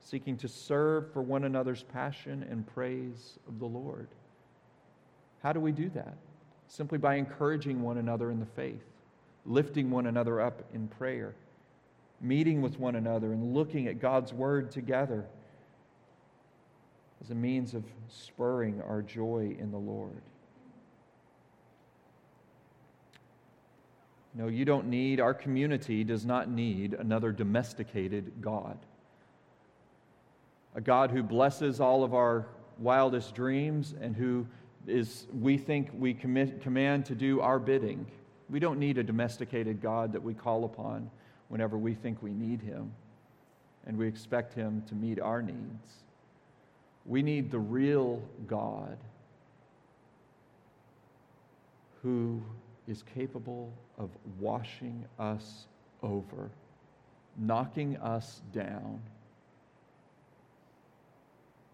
seeking 0.00 0.36
to 0.38 0.48
serve 0.48 1.12
for 1.12 1.22
one 1.22 1.44
another's 1.44 1.82
passion 1.82 2.46
and 2.50 2.66
praise 2.66 3.38
of 3.48 3.58
the 3.58 3.66
Lord. 3.66 4.08
How 5.42 5.52
do 5.52 5.60
we 5.60 5.72
do 5.72 5.88
that? 5.90 6.16
simply 6.68 6.98
by 6.98 7.14
encouraging 7.14 7.82
one 7.82 7.98
another 7.98 8.30
in 8.30 8.40
the 8.40 8.46
faith, 8.46 8.84
lifting 9.44 9.90
one 9.90 10.06
another 10.06 10.40
up 10.40 10.62
in 10.74 10.88
prayer, 10.88 11.34
meeting 12.20 12.62
with 12.62 12.78
one 12.78 12.96
another, 12.96 13.32
and 13.32 13.54
looking 13.54 13.86
at 13.86 14.00
God's 14.00 14.32
Word 14.32 14.70
together 14.70 15.24
as 17.22 17.30
a 17.30 17.34
means 17.34 17.74
of 17.74 17.84
spurring 18.08 18.82
our 18.82 19.02
joy 19.02 19.56
in 19.58 19.70
the 19.70 19.78
Lord. 19.78 20.22
No, 24.36 24.48
you 24.48 24.66
don't 24.66 24.88
need, 24.88 25.18
our 25.18 25.32
community 25.32 26.04
does 26.04 26.26
not 26.26 26.50
need 26.50 26.92
another 26.92 27.32
domesticated 27.32 28.32
God. 28.42 28.76
A 30.74 30.80
God 30.80 31.10
who 31.10 31.22
blesses 31.22 31.80
all 31.80 32.04
of 32.04 32.12
our 32.12 32.46
wildest 32.78 33.34
dreams 33.34 33.94
and 33.98 34.14
who 34.14 34.46
is 34.86 35.26
we 35.40 35.56
think 35.56 35.88
we 35.98 36.12
commit, 36.12 36.60
command 36.60 37.06
to 37.06 37.14
do 37.14 37.40
our 37.40 37.58
bidding. 37.58 38.06
We 38.50 38.60
don't 38.60 38.78
need 38.78 38.98
a 38.98 39.02
domesticated 39.02 39.80
God 39.80 40.12
that 40.12 40.22
we 40.22 40.34
call 40.34 40.66
upon 40.66 41.10
whenever 41.48 41.78
we 41.78 41.94
think 41.94 42.22
we 42.22 42.34
need 42.34 42.60
him 42.60 42.92
and 43.86 43.96
we 43.96 44.06
expect 44.06 44.52
him 44.52 44.82
to 44.88 44.94
meet 44.94 45.18
our 45.18 45.40
needs. 45.40 46.04
We 47.06 47.22
need 47.22 47.50
the 47.50 47.58
real 47.58 48.20
God 48.46 48.98
who 52.02 52.42
is 52.86 53.02
capable 53.02 53.72
of 53.98 54.10
washing 54.38 55.04
us 55.18 55.66
over, 56.02 56.50
knocking 57.38 57.96
us 57.98 58.40
down, 58.52 59.00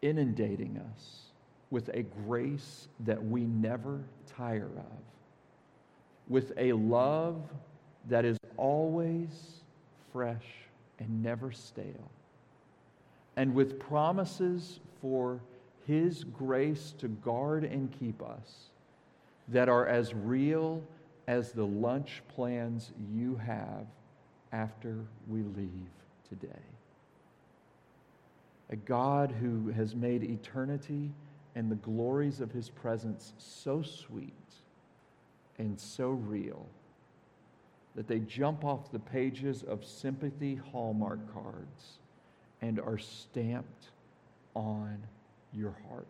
inundating 0.03 0.81
us 0.93 1.23
with 1.71 1.89
a 1.95 2.03
grace 2.27 2.89
that 3.01 3.25
we 3.25 3.43
never 3.43 4.01
tire 4.37 4.71
of, 4.77 5.03
with 6.29 6.53
a 6.57 6.73
love 6.73 7.43
that 8.09 8.25
is 8.25 8.37
always 8.57 9.63
fresh 10.13 10.45
and 10.99 11.23
never 11.23 11.51
stale, 11.51 12.11
and 13.37 13.55
with 13.55 13.81
promises 13.81 14.81
for 15.01 15.41
His 15.87 16.25
grace 16.25 16.95
to 16.99 17.09
guard 17.09 17.65
and 17.65 17.91
keep 17.99 18.23
us 18.23 18.69
that 19.49 19.69
are 19.69 19.87
as 19.87 20.15
real 20.15 20.83
as 21.27 21.53
the 21.53 21.67
lunch 21.67 22.23
plans 22.29 22.93
you 23.13 23.37
have 23.37 23.87
after 24.53 25.05
we 25.29 25.43
leave 25.43 25.91
today. 26.29 26.49
A 28.71 28.77
God 28.77 29.33
who 29.33 29.71
has 29.71 29.95
made 29.95 30.23
eternity 30.23 31.11
and 31.55 31.71
the 31.71 31.77
glories 31.77 32.41
of 32.41 32.51
his 32.51 32.71
presence 32.71 33.35
so 33.39 33.83
sweet 33.83 34.33
and 35.59 35.79
so 35.79 36.11
real 36.11 36.67
that 37.95 38.09
they 38.09 38.21
jump 38.21 38.65
off 38.65 38.91
the 38.91 38.99
pages 38.99 39.63
of 39.63 39.85
sympathy 39.85 40.59
hallmark 40.73 41.33
cards 41.33 41.99
and 42.63 42.81
are 42.81 42.99
stamped 42.99 43.91
on 44.55 44.99
your 45.53 45.75
heart. 45.89 46.07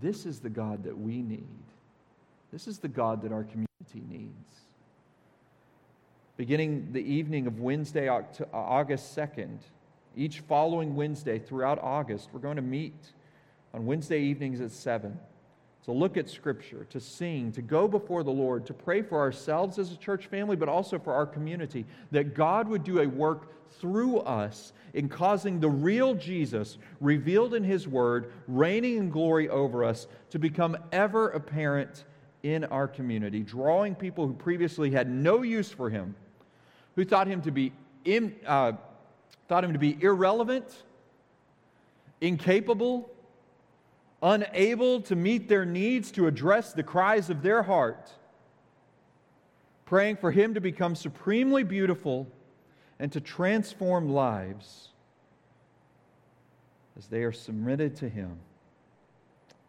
This 0.00 0.26
is 0.26 0.40
the 0.40 0.50
God 0.50 0.84
that 0.84 0.96
we 0.96 1.22
need. 1.22 1.46
This 2.54 2.68
is 2.68 2.78
the 2.78 2.86
God 2.86 3.22
that 3.22 3.32
our 3.32 3.42
community 3.42 4.04
needs. 4.08 4.60
Beginning 6.36 6.92
the 6.92 7.00
evening 7.00 7.48
of 7.48 7.58
Wednesday, 7.58 8.08
uh, 8.08 8.22
August 8.52 9.16
2nd, 9.16 9.58
each 10.16 10.38
following 10.38 10.94
Wednesday 10.94 11.40
throughout 11.40 11.80
August, 11.82 12.28
we're 12.32 12.38
going 12.38 12.54
to 12.54 12.62
meet 12.62 12.94
on 13.74 13.86
Wednesday 13.86 14.20
evenings 14.20 14.60
at 14.60 14.70
7 14.70 15.18
to 15.86 15.90
look 15.90 16.16
at 16.16 16.30
Scripture, 16.30 16.86
to 16.90 17.00
sing, 17.00 17.50
to 17.50 17.60
go 17.60 17.88
before 17.88 18.22
the 18.22 18.30
Lord, 18.30 18.66
to 18.66 18.72
pray 18.72 19.02
for 19.02 19.18
ourselves 19.18 19.76
as 19.80 19.90
a 19.90 19.96
church 19.96 20.26
family, 20.26 20.54
but 20.54 20.68
also 20.68 20.96
for 20.96 21.12
our 21.12 21.26
community, 21.26 21.84
that 22.12 22.36
God 22.36 22.68
would 22.68 22.84
do 22.84 23.00
a 23.00 23.08
work 23.08 23.48
through 23.80 24.18
us 24.20 24.72
in 24.92 25.08
causing 25.08 25.58
the 25.58 25.68
real 25.68 26.14
Jesus, 26.14 26.78
revealed 27.00 27.52
in 27.52 27.64
His 27.64 27.88
Word, 27.88 28.32
reigning 28.46 28.96
in 28.98 29.10
glory 29.10 29.48
over 29.48 29.82
us, 29.82 30.06
to 30.30 30.38
become 30.38 30.76
ever 30.92 31.30
apparent 31.30 32.04
in 32.44 32.62
our 32.64 32.86
community, 32.86 33.40
drawing 33.40 33.94
people 33.94 34.26
who 34.26 34.34
previously 34.34 34.90
had 34.90 35.10
no 35.10 35.42
use 35.42 35.70
for 35.70 35.88
Him, 35.88 36.14
who 36.94 37.04
thought 37.04 37.26
Him 37.26 37.40
to 37.42 37.50
be, 37.50 37.72
in, 38.04 38.36
uh, 38.46 38.72
thought 39.48 39.64
him 39.64 39.72
to 39.72 39.78
be 39.78 39.96
irrelevant, 40.00 40.82
incapable, 42.20 43.10
unable 44.22 45.00
to 45.00 45.16
meet 45.16 45.48
their 45.48 45.64
needs, 45.64 46.12
to 46.12 46.26
address 46.26 46.74
the 46.74 46.82
cries 46.82 47.30
of 47.30 47.42
their 47.42 47.62
heart, 47.62 48.12
praying 49.86 50.16
for 50.16 50.30
Him 50.30 50.52
to 50.52 50.60
become 50.60 50.94
supremely 50.94 51.64
beautiful 51.64 52.28
and 52.98 53.10
to 53.12 53.20
transform 53.20 54.10
lives 54.10 54.88
as 56.98 57.06
they 57.06 57.22
are 57.22 57.32
submitted 57.32 57.96
to 57.96 58.08
Him. 58.08 58.38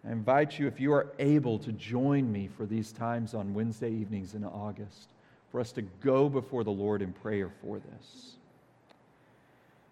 I 0.08 0.12
invite 0.12 0.60
you, 0.60 0.68
if 0.68 0.80
you 0.80 0.94
are 0.94 1.08
able, 1.18 1.58
to 1.60 1.72
join 1.72 2.32
me 2.32 2.48
for 2.56 2.66
these 2.66 2.92
times 2.92 3.34
on 3.34 3.54
Wednesday 3.54 3.92
evenings 3.92 4.36
in 4.36 4.44
August 4.44 5.10
for 5.52 5.60
us 5.60 5.72
to 5.72 5.82
go 5.82 6.30
before 6.30 6.64
the 6.64 6.72
Lord 6.72 7.02
in 7.02 7.12
prayer 7.12 7.50
for 7.62 7.80
this. 7.80 8.36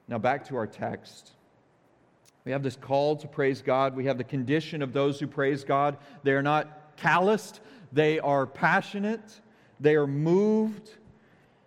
Now, 0.07 0.19
back 0.19 0.45
to 0.49 0.55
our 0.55 0.67
text. 0.67 1.31
We 2.45 2.51
have 2.51 2.61
this 2.61 2.75
call 2.75 3.15
to 3.15 3.27
praise 3.27 3.61
God. 3.61 3.95
We 3.95 4.05
have 4.05 4.17
the 4.17 4.23
condition 4.23 4.81
of 4.81 4.93
those 4.93 5.19
who 5.19 5.25
praise 5.25 5.63
God. 5.63 5.97
They 6.23 6.33
are 6.33 6.41
not 6.43 6.95
calloused, 6.97 7.61
they 7.91 8.19
are 8.19 8.45
passionate, 8.45 9.41
they 9.79 9.95
are 9.95 10.05
moved. 10.05 10.91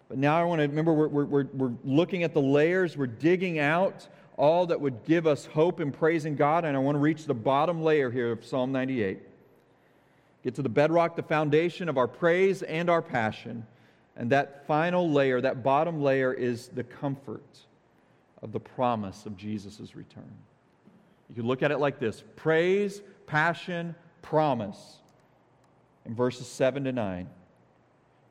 But 0.09 0.18
now 0.18 0.40
I 0.40 0.44
want 0.44 0.61
to 0.61 0.68
remember 0.68 0.92
we're, 0.92 1.24
we're, 1.24 1.46
we're 1.52 1.72
looking 1.85 2.22
at 2.22 2.32
the 2.32 2.42
layers, 2.42 2.96
we're 2.96 3.06
digging 3.06 3.59
out 3.59 4.06
all 4.37 4.66
that 4.66 4.81
would 4.81 5.05
give 5.05 5.27
us 5.27 5.46
hope 5.46 5.81
in 5.81 5.92
praising 5.92 6.37
God. 6.37 6.64
And 6.64 6.77
I 6.77 6.81
want 6.81 6.96
to 6.96 7.01
reach 7.01 7.25
the 7.25 7.35
bottom 7.35 7.83
layer 7.83 8.11
here 8.11 8.33
of 8.33 8.44
Psalm 8.44 8.72
98. 8.72 9.20
Get 10.44 10.55
to 10.57 10.62
the 10.62 10.68
bedrock, 10.68 11.16
the 11.16 11.22
foundation 11.22 11.88
of 11.88 11.99
our 11.99 12.07
praise 12.07 12.62
and 12.62 12.90
our 12.90 13.03
passion. 13.03 13.66
And 14.16 14.31
that 14.31 14.66
final 14.66 15.11
layer, 15.11 15.40
that 15.40 15.62
bottom 15.62 16.03
layer, 16.03 16.33
is 16.33 16.68
the 16.68 16.85
comfort 16.85 17.44
of 18.42 18.53
the 18.53 18.61
promise 18.61 19.27
of 19.27 19.37
Jesus' 19.37 19.96
return. 19.96 20.31
You 21.29 21.35
can 21.35 21.46
look 21.46 21.62
at 21.62 21.70
it 21.70 21.79
like 21.79 21.99
this 21.99 22.22
praise, 22.37 23.03
passion, 23.27 23.94
promise. 24.22 24.99
In 26.05 26.14
verses 26.14 26.46
7 26.46 26.85
to 26.85 26.92
9. 26.92 27.29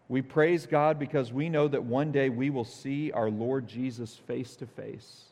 We 0.08 0.22
praise 0.22 0.66
God 0.66 0.98
because 0.98 1.34
we 1.34 1.50
know 1.50 1.68
that 1.68 1.84
one 1.84 2.14
day 2.14 2.30
we 2.30 2.50
will 2.50 2.64
see 2.64 3.12
our 3.12 3.30
Lord 3.30 3.68
Jesus 3.68 4.16
face 4.16 4.56
to 4.58 4.66
face 4.66 5.26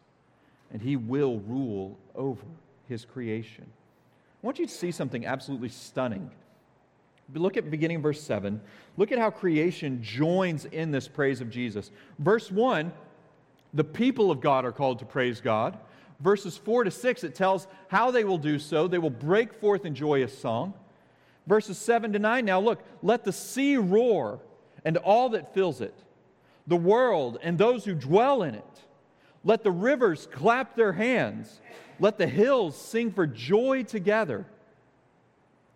and 0.74 0.82
he 0.82 0.96
will 0.96 1.40
rule 1.42 1.98
over 2.16 2.44
his 2.90 3.06
creation. 3.06 3.66
I 4.44 4.46
want 4.46 4.60
you 4.60 4.66
to 4.66 4.74
see 4.74 4.92
something 4.92 5.26
absolutely 5.26 5.70
stunning. 5.70 6.30
Look 7.34 7.56
at 7.56 7.72
beginning 7.72 8.02
verse 8.02 8.22
7. 8.22 8.60
Look 8.98 9.12
at 9.12 9.20
how 9.20 9.30
creation 9.30 10.04
joins 10.04 10.66
in 10.66 10.92
this 10.92 11.08
praise 11.08 11.40
of 11.40 11.50
Jesus. 11.50 11.92
Verse 12.20 12.52
1, 12.52 12.92
the 13.74 13.84
people 13.84 14.30
of 14.30 14.42
God 14.42 14.66
are 14.66 14.72
called 14.72 15.00
to 15.00 15.06
praise 15.06 15.40
God. 15.40 15.78
Verses 16.20 16.58
4 16.58 16.86
to 16.86 16.92
6, 16.92 17.24
it 17.24 17.36
tells 17.36 17.68
how 17.88 18.12
they 18.12 18.24
will 18.24 18.38
do 18.38 18.60
so. 18.60 18.88
They 18.88 18.98
will 18.98 19.10
break 19.10 19.54
forth 19.54 19.86
in 19.86 19.96
joyous 19.96 20.38
song. 20.38 20.74
Verses 21.48 21.78
7 21.78 22.14
to 22.14 22.20
9, 22.20 22.46
now 22.46 22.60
look, 22.60 22.84
let 23.02 23.24
the 23.24 23.34
sea 23.34 23.78
roar 23.78 24.40
and 24.86 24.98
all 24.98 25.30
that 25.30 25.54
fills 25.54 25.82
it, 25.82 25.98
the 26.68 26.76
world 26.76 27.38
and 27.42 27.58
those 27.58 27.86
who 27.86 27.94
dwell 27.94 28.44
in 28.44 28.56
it. 28.56 28.82
Let 29.44 29.64
the 29.64 29.72
rivers 29.72 30.28
clap 30.32 30.76
their 30.76 30.94
hands. 30.94 31.62
Let 32.00 32.18
the 32.18 32.28
hills 32.28 32.78
sing 32.80 33.12
for 33.12 33.28
joy 33.28 33.84
together. 33.84 34.46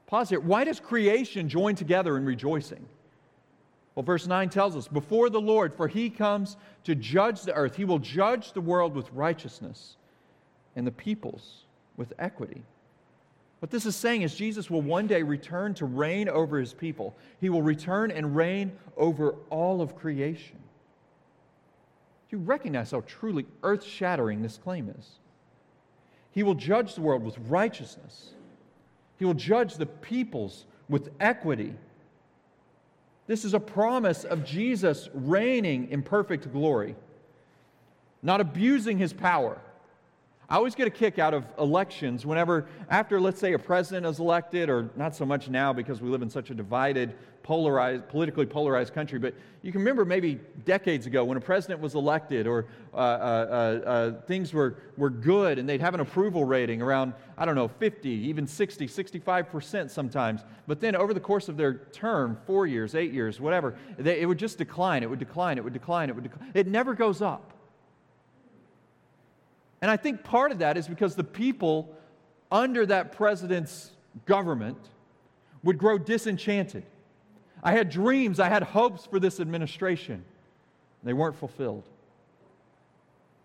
Pause 0.05 0.29
here. 0.29 0.39
Why 0.39 0.63
does 0.63 0.79
creation 0.79 1.49
join 1.49 1.75
together 1.75 2.17
in 2.17 2.25
rejoicing? 2.25 2.85
Well, 3.93 4.03
verse 4.03 4.27
9 4.27 4.49
tells 4.49 4.75
us 4.75 4.87
before 4.87 5.29
the 5.29 5.41
Lord, 5.41 5.73
for 5.73 5.87
he 5.87 6.09
comes 6.09 6.55
to 6.83 6.95
judge 6.95 7.41
the 7.41 7.53
earth. 7.53 7.75
He 7.75 7.83
will 7.83 7.99
judge 7.99 8.53
the 8.53 8.61
world 8.61 8.95
with 8.95 9.11
righteousness 9.11 9.97
and 10.75 10.85
the 10.85 10.91
peoples 10.91 11.65
with 11.97 12.13
equity. 12.19 12.61
What 13.59 13.71
this 13.71 13.87
is 13.87 13.95
saying 13.95 14.21
is 14.21 14.35
Jesus 14.35 14.69
will 14.69 14.83
one 14.83 15.07
day 15.07 15.23
return 15.23 15.73
to 15.75 15.85
reign 15.85 16.29
over 16.29 16.59
his 16.59 16.73
people. 16.73 17.15
He 17.41 17.49
will 17.49 17.63
return 17.63 18.11
and 18.11 18.35
reign 18.35 18.71
over 18.95 19.35
all 19.49 19.81
of 19.81 19.95
creation. 19.95 20.59
Do 22.29 22.37
you 22.37 22.43
recognize 22.43 22.91
how 22.91 23.01
truly 23.01 23.45
earth 23.63 23.83
shattering 23.83 24.41
this 24.41 24.57
claim 24.57 24.93
is? 24.97 25.19
He 26.31 26.43
will 26.43 26.55
judge 26.55 26.95
the 26.95 27.01
world 27.01 27.23
with 27.23 27.37
righteousness, 27.47 28.31
He 29.17 29.25
will 29.25 29.33
judge 29.33 29.75
the 29.75 29.85
peoples 29.85 30.65
with 30.89 31.09
equity. 31.19 31.73
This 33.25 33.43
is 33.43 33.53
a 33.53 33.59
promise 33.59 34.23
of 34.23 34.45
Jesus 34.45 35.09
reigning 35.13 35.89
in 35.89 36.01
perfect 36.01 36.51
glory, 36.53 36.95
not 38.23 38.39
abusing 38.39 38.97
his 38.97 39.11
power, 39.11 39.59
I 40.49 40.55
always 40.55 40.75
get 40.75 40.87
a 40.87 40.91
kick 40.91 41.19
out 41.19 41.33
of 41.33 41.43
elections 41.59 42.25
whenever, 42.25 42.67
after, 42.89 43.19
let's 43.19 43.37
say, 43.37 43.51
a 43.51 43.59
president 43.59 44.05
is 44.05 44.19
elected, 44.19 44.69
or 44.69 44.89
not 44.95 45.13
so 45.13 45.25
much 45.25 45.49
now 45.49 45.73
because 45.73 45.99
we 45.99 46.09
live 46.09 46.21
in 46.21 46.29
such 46.29 46.51
a 46.51 46.53
divided, 46.53 47.15
polarized, 47.43 48.07
politically 48.07 48.45
polarized 48.45 48.93
country, 48.93 49.19
but 49.19 49.33
you 49.61 49.73
can 49.73 49.79
remember 49.79 50.05
maybe 50.05 50.39
decades 50.63 51.05
ago 51.05 51.25
when 51.25 51.37
a 51.37 51.41
president 51.41 51.81
was 51.81 51.95
elected 51.95 52.47
or 52.47 52.65
uh, 52.93 52.97
uh, 52.97 53.01
uh, 53.01 53.89
uh 53.89 54.21
things 54.21 54.53
were, 54.53 54.75
were 54.95 55.09
good 55.09 55.59
and 55.59 55.67
they'd 55.67 55.81
have 55.81 55.93
an 55.93 55.99
approval 55.99 56.45
rating 56.45 56.81
around, 56.81 57.13
I 57.37 57.43
don't 57.43 57.55
know, 57.55 57.67
50, 57.67 58.09
even 58.09 58.47
60, 58.47 58.87
65% 58.87 59.89
sometimes. 59.89 60.45
But 60.65 60.79
then 60.79 60.95
over 60.95 61.13
the 61.13 61.19
course 61.19 61.49
of 61.49 61.57
their 61.57 61.73
term, 61.91 62.37
four 62.45 62.67
years, 62.67 62.95
eight 62.95 63.11
years, 63.11 63.41
whatever, 63.41 63.75
they, 63.97 64.21
it 64.21 64.25
would 64.25 64.39
just 64.39 64.57
decline, 64.57 65.03
it 65.03 65.09
would 65.09 65.19
decline, 65.19 65.57
it 65.57 65.63
would 65.65 65.73
decline, 65.73 66.09
it 66.09 66.15
would 66.15 66.23
decline. 66.23 66.51
It 66.53 66.67
never 66.67 66.93
goes 66.93 67.21
up. 67.21 67.53
And 69.81 69.91
I 69.91 69.97
think 69.97 70.23
part 70.23 70.51
of 70.51 70.59
that 70.59 70.77
is 70.77 70.87
because 70.87 71.15
the 71.15 71.23
people 71.23 71.95
under 72.51 72.85
that 72.85 73.11
president's 73.11 73.91
government 74.25 74.77
would 75.63 75.77
grow 75.77 75.97
disenchanted. 75.97 76.83
I 77.61 77.71
had 77.73 77.89
dreams, 77.89 78.39
I 78.39 78.49
had 78.49 78.63
hopes 78.63 79.05
for 79.05 79.19
this 79.19 79.39
administration. 79.39 80.23
They 81.03 81.13
weren't 81.13 81.35
fulfilled. 81.35 81.83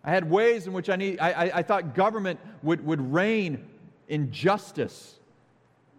I 0.03 0.11
had 0.11 0.29
ways 0.29 0.67
in 0.67 0.73
which 0.73 0.89
I, 0.89 0.95
need, 0.95 1.19
I, 1.19 1.31
I, 1.31 1.57
I 1.59 1.63
thought 1.63 1.95
government 1.95 2.39
would, 2.61 2.85
would 2.85 3.13
reign 3.13 3.65
in 4.07 4.31
justice 4.31 5.17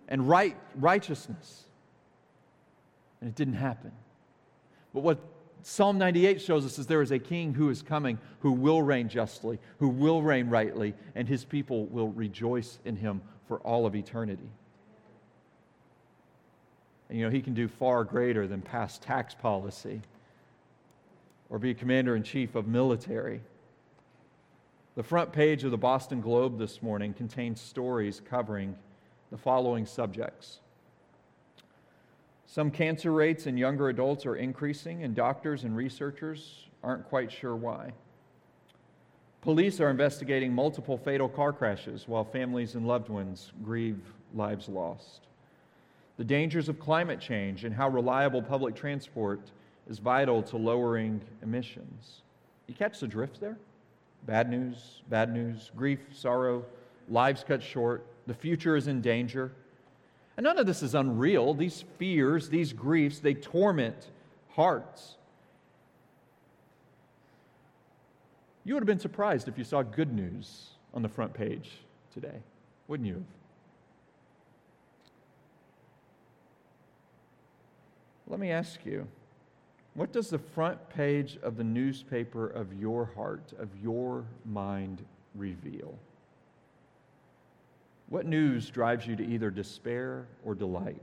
and 0.09 0.29
right, 0.29 0.57
righteousness. 0.77 1.65
And 3.21 3.31
it 3.31 3.35
didn't 3.35 3.55
happen. 3.55 3.93
But 4.93 5.03
what 5.03 5.19
Psalm 5.67 5.97
98 5.97 6.43
shows 6.43 6.67
us 6.67 6.77
that 6.77 6.89
there 6.89 7.01
is 7.01 7.11
a 7.11 7.19
king 7.19 7.55
who 7.55 7.71
is 7.71 7.81
coming 7.81 8.19
who 8.41 8.53
will 8.53 8.83
reign 8.83 9.09
justly, 9.09 9.59
who 9.79 9.89
will 9.89 10.21
reign 10.21 10.51
rightly, 10.51 10.93
and 11.15 11.27
his 11.27 11.43
people 11.43 11.87
will 11.87 12.09
rejoice 12.09 12.79
in 12.85 12.97
him 12.97 13.23
for 13.49 13.61
all 13.61 13.87
of 13.87 13.97
eternity. 13.97 14.51
And 17.09 17.19
you 17.19 17.25
know, 17.25 17.31
he 17.31 17.41
can 17.41 17.55
do 17.55 17.67
far 17.67 18.05
greater 18.05 18.47
than 18.47 18.61
pass 18.61 18.99
tax 18.99 19.35
policy 19.35 20.03
or 21.49 21.59
be 21.59 21.73
commander 21.73 22.15
in 22.15 22.23
chief 22.23 22.55
of 22.55 22.67
military. 22.67 23.41
The 24.97 25.03
front 25.03 25.33
page 25.33 25.65
of 25.65 25.71
the 25.71 25.79
Boston 25.79 26.21
Globe 26.21 26.59
this 26.59 26.83
morning 26.83 27.15
contains 27.15 27.59
stories 27.59 28.21
covering 28.29 28.77
the 29.31 29.39
following 29.39 29.87
subjects 29.87 30.61
some 32.47 32.71
cancer 32.71 33.13
rates 33.13 33.47
in 33.47 33.57
younger 33.57 33.89
adults 33.89 34.27
are 34.27 34.37
increasing, 34.37 35.03
and 35.03 35.15
doctors 35.15 35.65
and 35.65 35.77
researchers 35.77 36.67
aren't 36.83 37.09
quite 37.09 37.33
sure 37.33 37.57
why. 37.57 37.93
Police 39.41 39.81
are 39.81 39.91
investigating 39.91 40.55
multiple 40.55 40.97
fatal 40.97 41.29
car 41.29 41.53
crashes 41.53 42.09
while 42.09 42.25
families 42.25 42.75
and 42.77 42.87
loved 42.87 43.09
ones 43.09 43.53
grieve 43.63 44.01
lives 44.35 44.69
lost. 44.69 45.27
The 46.17 46.25
dangers 46.25 46.69
of 46.69 46.79
climate 46.79 47.21
change 47.21 47.65
and 47.65 47.75
how 47.75 47.89
reliable 47.89 48.41
public 48.41 48.75
transport 48.75 49.41
is 49.89 49.99
vital 49.99 50.43
to 50.45 50.57
lowering 50.57 51.21
emissions. 51.43 52.23
You 52.67 52.75
catch 52.75 53.01
the 53.01 53.09
drift 53.09 53.41
there? 53.41 53.59
Bad 54.27 54.49
news, 54.49 55.03
bad 55.11 55.33
news, 55.33 55.71
grief, 55.77 56.01
sorrow, 56.13 56.65
lives 57.09 57.45
cut 57.47 57.63
short, 57.63 58.07
the 58.27 58.35
future 58.35 58.77
is 58.77 58.89
in 58.89 59.01
danger. 59.01 59.53
And 60.37 60.45
none 60.45 60.59
of 60.59 60.67
this 60.67 60.83
is 60.83 60.95
unreal. 60.95 61.55
These 61.55 61.85
fears, 61.99 62.49
these 62.49 62.73
griefs, 62.73 63.21
they 63.21 63.35
torment 63.35 64.09
hearts. 64.51 65.17
You 68.65 68.75
would 68.75 68.81
have 68.81 68.87
been 68.87 68.99
surprised 68.99 69.47
if 69.47 69.59
you 69.59 69.65
saw 69.65 69.83
good 69.83 70.13
news 70.13 70.71
on 70.93 71.03
the 71.03 71.09
front 71.09 71.35
page 71.35 71.71
today, 72.13 72.41
wouldn't 72.89 73.07
you 73.07 73.25
Let 78.27 78.41
me 78.41 78.51
ask 78.51 78.85
you 78.85 79.07
what 79.95 80.13
does 80.13 80.31
the 80.31 80.39
front 80.39 80.89
page 80.89 81.39
of 81.43 81.57
the 81.57 81.65
newspaper 81.65 82.49
of 82.49 82.73
your 82.81 83.11
heart, 83.15 83.53
of 83.59 83.69
your 83.81 84.25
mind, 84.45 85.05
reveal? 85.35 85.97
What 88.09 88.27
news 88.27 88.71
drives 88.71 89.07
you 89.07 89.17
to 89.17 89.27
either 89.27 89.51
despair 89.51 90.27
or 90.45 90.55
delight? 90.55 91.03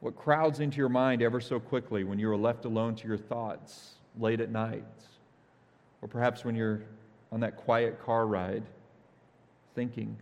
What 0.00 0.16
crowds 0.16 0.60
into 0.60 0.76
your 0.76 0.88
mind 0.88 1.22
ever 1.22 1.40
so 1.40 1.58
quickly 1.58 2.04
when 2.04 2.18
you 2.18 2.30
are 2.30 2.36
left 2.36 2.64
alone 2.64 2.94
to 2.96 3.08
your 3.08 3.16
thoughts 3.16 3.94
late 4.18 4.40
at 4.40 4.50
night? 4.50 4.84
Or 6.02 6.08
perhaps 6.08 6.44
when 6.44 6.54
you're 6.54 6.82
on 7.32 7.40
that 7.40 7.56
quiet 7.56 8.04
car 8.04 8.26
ride, 8.26 8.62
thinking, 9.74 10.16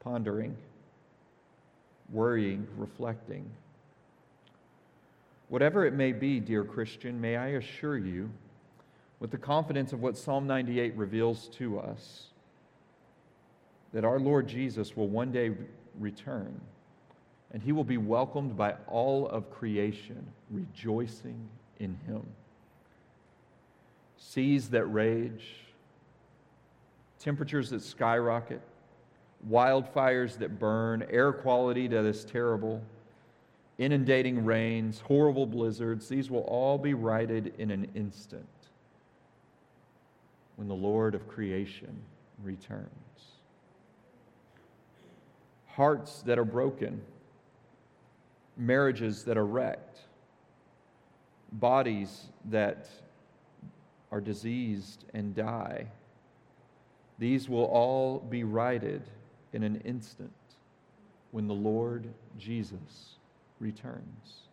pondering, 0.00 0.56
worrying, 2.10 2.66
reflecting. 2.76 3.48
Whatever 5.48 5.86
it 5.86 5.94
may 5.94 6.12
be, 6.12 6.40
dear 6.40 6.64
Christian, 6.64 7.20
may 7.20 7.36
I 7.36 7.48
assure 7.50 7.96
you, 7.96 8.30
with 9.20 9.30
the 9.30 9.38
confidence 9.38 9.92
of 9.92 10.02
what 10.02 10.18
Psalm 10.18 10.46
98 10.46 10.96
reveals 10.96 11.48
to 11.50 11.78
us, 11.78 12.26
that 13.96 14.04
our 14.04 14.20
Lord 14.20 14.46
Jesus 14.46 14.94
will 14.94 15.08
one 15.08 15.32
day 15.32 15.52
return 15.98 16.60
and 17.50 17.62
he 17.62 17.72
will 17.72 17.82
be 17.82 17.96
welcomed 17.96 18.54
by 18.54 18.74
all 18.88 19.26
of 19.26 19.50
creation, 19.50 20.22
rejoicing 20.50 21.48
in 21.80 21.96
him. 22.06 22.22
Seas 24.18 24.68
that 24.68 24.84
rage, 24.84 25.60
temperatures 27.18 27.70
that 27.70 27.80
skyrocket, 27.80 28.60
wildfires 29.50 30.36
that 30.40 30.58
burn, 30.58 31.06
air 31.08 31.32
quality 31.32 31.88
that 31.88 32.04
is 32.04 32.22
terrible, 32.22 32.82
inundating 33.78 34.44
rains, 34.44 35.00
horrible 35.00 35.46
blizzards, 35.46 36.06
these 36.06 36.30
will 36.30 36.40
all 36.40 36.76
be 36.76 36.92
righted 36.92 37.54
in 37.56 37.70
an 37.70 37.88
instant 37.94 38.44
when 40.56 40.68
the 40.68 40.74
Lord 40.74 41.14
of 41.14 41.26
creation 41.26 41.96
returns. 42.44 42.90
Hearts 45.76 46.22
that 46.22 46.38
are 46.38 46.44
broken, 46.44 47.02
marriages 48.56 49.24
that 49.24 49.36
are 49.36 49.44
wrecked, 49.44 49.98
bodies 51.52 52.28
that 52.46 52.88
are 54.10 54.22
diseased 54.22 55.04
and 55.12 55.34
die, 55.34 55.88
these 57.18 57.46
will 57.50 57.64
all 57.64 58.20
be 58.20 58.42
righted 58.42 59.02
in 59.52 59.62
an 59.62 59.82
instant 59.84 60.32
when 61.30 61.46
the 61.46 61.52
Lord 61.52 62.08
Jesus 62.38 63.16
returns. 63.60 64.44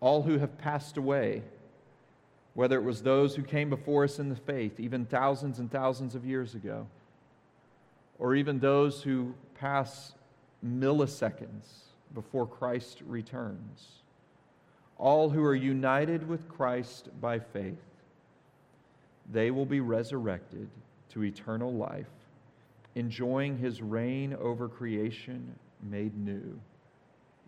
All 0.00 0.22
who 0.22 0.36
have 0.36 0.58
passed 0.58 0.98
away, 0.98 1.42
whether 2.52 2.78
it 2.78 2.84
was 2.84 3.02
those 3.02 3.36
who 3.36 3.42
came 3.42 3.70
before 3.70 4.04
us 4.04 4.18
in 4.18 4.28
the 4.28 4.36
faith, 4.36 4.78
even 4.78 5.06
thousands 5.06 5.60
and 5.60 5.72
thousands 5.72 6.14
of 6.14 6.26
years 6.26 6.54
ago, 6.54 6.86
or 8.20 8.34
even 8.34 8.60
those 8.60 9.02
who 9.02 9.34
pass 9.54 10.12
milliseconds 10.64 11.88
before 12.14 12.46
Christ 12.46 13.02
returns, 13.06 14.02
all 14.98 15.30
who 15.30 15.42
are 15.42 15.54
united 15.54 16.28
with 16.28 16.46
Christ 16.46 17.08
by 17.20 17.38
faith, 17.38 17.80
they 19.32 19.50
will 19.50 19.64
be 19.64 19.80
resurrected 19.80 20.68
to 21.10 21.24
eternal 21.24 21.72
life, 21.72 22.10
enjoying 22.94 23.56
his 23.56 23.80
reign 23.80 24.36
over 24.38 24.68
creation 24.68 25.54
made 25.82 26.16
new. 26.18 26.60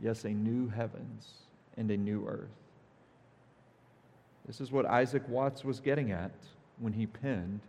Yes, 0.01 0.25
a 0.25 0.31
new 0.31 0.69
heavens 0.69 1.35
and 1.77 1.91
a 1.91 1.97
new 1.97 2.27
earth. 2.27 2.49
This 4.47 4.61
is 4.61 4.73
what 4.73 4.87
Isaac 4.87 5.23
Watts 5.29 5.65
was 5.65 5.81
getting 5.81 6.13
at 6.13 6.33
when 6.79 6.95
he 6.95 7.07
penned 7.07 7.61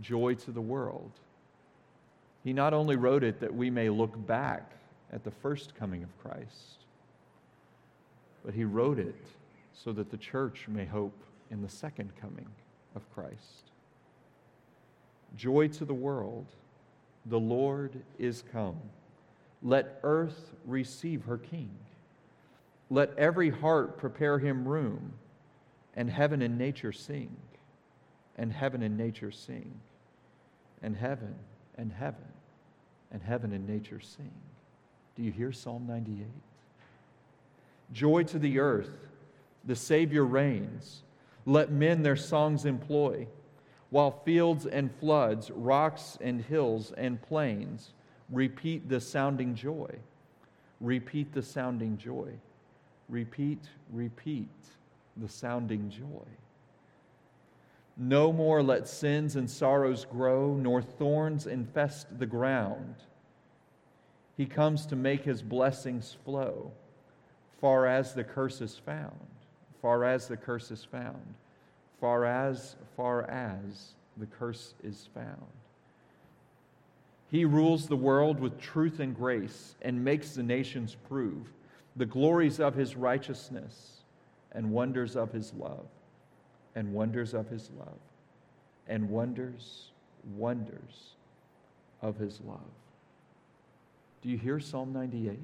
Joy 0.00 0.34
to 0.34 0.50
the 0.50 0.60
World. 0.60 1.12
He 2.48 2.54
not 2.54 2.72
only 2.72 2.96
wrote 2.96 3.24
it 3.24 3.40
that 3.40 3.54
we 3.54 3.68
may 3.68 3.90
look 3.90 4.26
back 4.26 4.72
at 5.12 5.22
the 5.22 5.30
first 5.30 5.74
coming 5.74 6.02
of 6.02 6.18
Christ, 6.18 6.86
but 8.42 8.54
he 8.54 8.64
wrote 8.64 8.98
it 8.98 9.22
so 9.74 9.92
that 9.92 10.10
the 10.10 10.16
church 10.16 10.64
may 10.66 10.86
hope 10.86 11.12
in 11.50 11.60
the 11.60 11.68
second 11.68 12.10
coming 12.18 12.48
of 12.96 13.02
Christ. 13.14 13.70
Joy 15.36 15.68
to 15.68 15.84
the 15.84 15.92
world, 15.92 16.46
the 17.26 17.38
Lord 17.38 18.00
is 18.18 18.42
come. 18.50 18.80
Let 19.62 20.00
earth 20.02 20.54
receive 20.64 21.26
her 21.26 21.36
King. 21.36 21.68
Let 22.88 23.10
every 23.18 23.50
heart 23.50 23.98
prepare 23.98 24.38
him 24.38 24.66
room, 24.66 25.12
and 25.94 26.08
heaven 26.08 26.40
and 26.40 26.56
nature 26.56 26.92
sing, 26.92 27.36
and 28.38 28.50
heaven 28.50 28.82
and 28.82 28.96
nature 28.96 29.32
sing, 29.32 29.70
and 30.80 30.96
heaven 30.96 31.34
and 31.76 31.92
heaven 31.92 32.24
and 33.12 33.22
heaven 33.22 33.52
and 33.52 33.66
nature 33.66 34.00
sing. 34.00 34.32
Do 35.16 35.22
you 35.22 35.32
hear 35.32 35.52
Psalm 35.52 35.86
98? 35.86 36.26
Joy 37.92 38.22
to 38.24 38.38
the 38.38 38.58
earth, 38.58 38.90
the 39.64 39.76
Savior 39.76 40.24
reigns. 40.24 41.02
Let 41.46 41.72
men 41.72 42.02
their 42.02 42.16
songs 42.16 42.66
employ, 42.66 43.26
while 43.90 44.22
fields 44.24 44.66
and 44.66 44.94
floods, 45.00 45.50
rocks 45.50 46.18
and 46.20 46.42
hills 46.42 46.92
and 46.96 47.20
plains 47.22 47.92
repeat 48.30 48.88
the 48.88 49.00
sounding 49.00 49.54
joy. 49.54 49.90
Repeat 50.80 51.32
the 51.32 51.42
sounding 51.42 51.96
joy. 51.96 52.30
Repeat, 53.08 53.60
repeat 53.90 54.48
the 55.16 55.28
sounding 55.28 55.90
joy. 55.90 56.26
No 58.00 58.32
more 58.32 58.62
let 58.62 58.86
sins 58.86 59.34
and 59.34 59.50
sorrows 59.50 60.04
grow, 60.04 60.54
nor 60.54 60.80
thorns 60.80 61.48
infest 61.48 62.16
the 62.16 62.26
ground. 62.26 62.94
He 64.36 64.46
comes 64.46 64.86
to 64.86 64.96
make 64.96 65.24
his 65.24 65.42
blessings 65.42 66.16
flow, 66.24 66.70
far 67.60 67.86
as 67.86 68.14
the 68.14 68.22
curse 68.22 68.60
is 68.60 68.78
found, 68.78 69.18
far 69.82 70.04
as 70.04 70.28
the 70.28 70.36
curse 70.36 70.70
is 70.70 70.84
found, 70.84 71.34
far 72.00 72.24
as, 72.24 72.76
far 72.96 73.28
as 73.28 73.94
the 74.16 74.26
curse 74.26 74.74
is 74.84 75.08
found. 75.12 75.42
He 77.32 77.44
rules 77.44 77.88
the 77.88 77.96
world 77.96 78.38
with 78.38 78.60
truth 78.60 79.00
and 79.00 79.14
grace 79.14 79.74
and 79.82 80.04
makes 80.04 80.36
the 80.36 80.44
nations 80.44 80.96
prove 81.08 81.52
the 81.96 82.06
glories 82.06 82.60
of 82.60 82.76
his 82.76 82.94
righteousness 82.94 84.04
and 84.52 84.70
wonders 84.70 85.16
of 85.16 85.32
his 85.32 85.52
love 85.52 85.88
and 86.74 86.92
wonders 86.92 87.34
of 87.34 87.48
his 87.48 87.70
love 87.78 87.98
and 88.88 89.08
wonders, 89.08 89.90
wonders 90.36 91.14
of 92.02 92.16
his 92.16 92.40
love. 92.40 92.60
Do 94.22 94.28
you 94.28 94.38
hear 94.38 94.58
Psalm 94.58 94.92
98? 94.92 95.38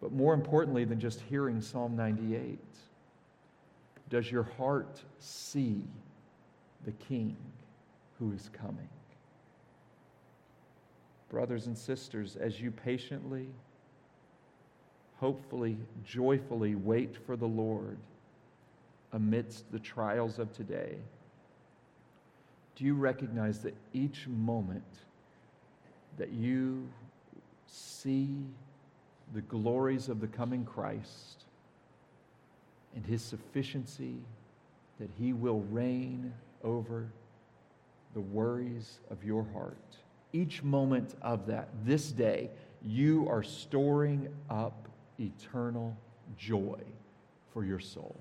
But 0.00 0.12
more 0.12 0.32
importantly 0.32 0.84
than 0.84 0.98
just 0.98 1.20
hearing 1.20 1.60
Psalm 1.60 1.96
98, 1.96 2.58
does 4.08 4.30
your 4.30 4.44
heart 4.56 5.02
see 5.18 5.82
the 6.84 6.92
King 6.92 7.36
who 8.18 8.32
is 8.32 8.50
coming? 8.52 8.88
Brothers 11.28 11.66
and 11.66 11.76
sisters, 11.76 12.36
as 12.36 12.60
you 12.60 12.70
patiently, 12.70 13.46
hopefully, 15.18 15.76
joyfully 16.04 16.74
wait 16.74 17.16
for 17.26 17.36
the 17.36 17.46
Lord 17.46 17.98
amidst 19.12 19.70
the 19.72 19.78
trials 19.78 20.38
of 20.38 20.52
today, 20.52 20.96
do 22.76 22.84
you 22.84 22.94
recognize 22.94 23.58
that 23.60 23.74
each 23.92 24.26
moment 24.26 24.84
that 26.16 26.32
you 26.32 26.88
see 27.66 28.36
the 29.34 29.42
glories 29.42 30.08
of 30.08 30.20
the 30.20 30.26
coming 30.26 30.64
Christ 30.64 31.44
and 32.94 33.04
his 33.04 33.22
sufficiency, 33.22 34.16
that 34.98 35.10
he 35.18 35.32
will 35.32 35.60
reign 35.70 36.32
over 36.64 37.08
the 38.14 38.20
worries 38.20 38.98
of 39.10 39.22
your 39.24 39.46
heart? 39.52 39.76
Each 40.32 40.62
moment 40.62 41.14
of 41.22 41.46
that, 41.46 41.68
this 41.84 42.10
day, 42.12 42.50
you 42.82 43.28
are 43.28 43.42
storing 43.42 44.28
up 44.48 44.88
eternal 45.18 45.96
joy 46.38 46.80
for 47.52 47.64
your 47.64 47.80
soul. 47.80 48.16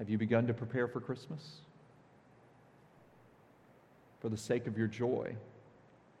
Have 0.00 0.08
you 0.08 0.16
begun 0.16 0.46
to 0.46 0.54
prepare 0.54 0.88
for 0.88 0.98
Christmas? 0.98 1.60
For 4.20 4.30
the 4.30 4.36
sake 4.36 4.66
of 4.66 4.78
your 4.78 4.86
joy, 4.86 5.36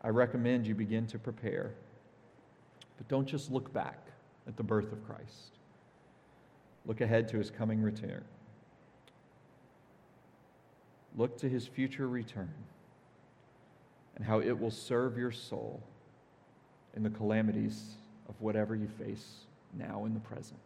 I 0.02 0.10
recommend 0.10 0.66
you 0.66 0.74
begin 0.74 1.06
to 1.08 1.18
prepare. 1.18 1.72
But 2.98 3.08
don't 3.08 3.26
just 3.26 3.50
look 3.50 3.72
back 3.72 3.98
at 4.46 4.58
the 4.58 4.62
birth 4.62 4.92
of 4.92 5.02
Christ, 5.06 5.58
look 6.84 7.00
ahead 7.00 7.26
to 7.28 7.38
his 7.38 7.50
coming 7.50 7.80
return. 7.80 8.22
Look 11.16 11.38
to 11.38 11.48
his 11.48 11.66
future 11.66 12.06
return 12.06 12.52
and 14.14 14.24
how 14.24 14.40
it 14.40 14.60
will 14.60 14.70
serve 14.70 15.16
your 15.16 15.32
soul 15.32 15.82
in 16.94 17.02
the 17.02 17.10
calamities 17.10 17.96
of 18.28 18.34
whatever 18.40 18.76
you 18.76 18.88
face 18.88 19.46
now 19.74 20.04
in 20.04 20.12
the 20.12 20.20
present. 20.20 20.60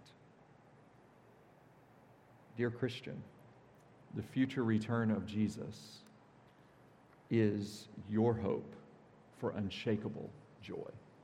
Dear 2.56 2.70
Christian, 2.70 3.20
the 4.14 4.22
future 4.22 4.62
return 4.62 5.10
of 5.10 5.26
Jesus 5.26 5.98
is 7.30 7.88
your 8.08 8.34
hope 8.34 8.74
for 9.38 9.50
unshakable 9.52 10.30
joy. 10.62 10.90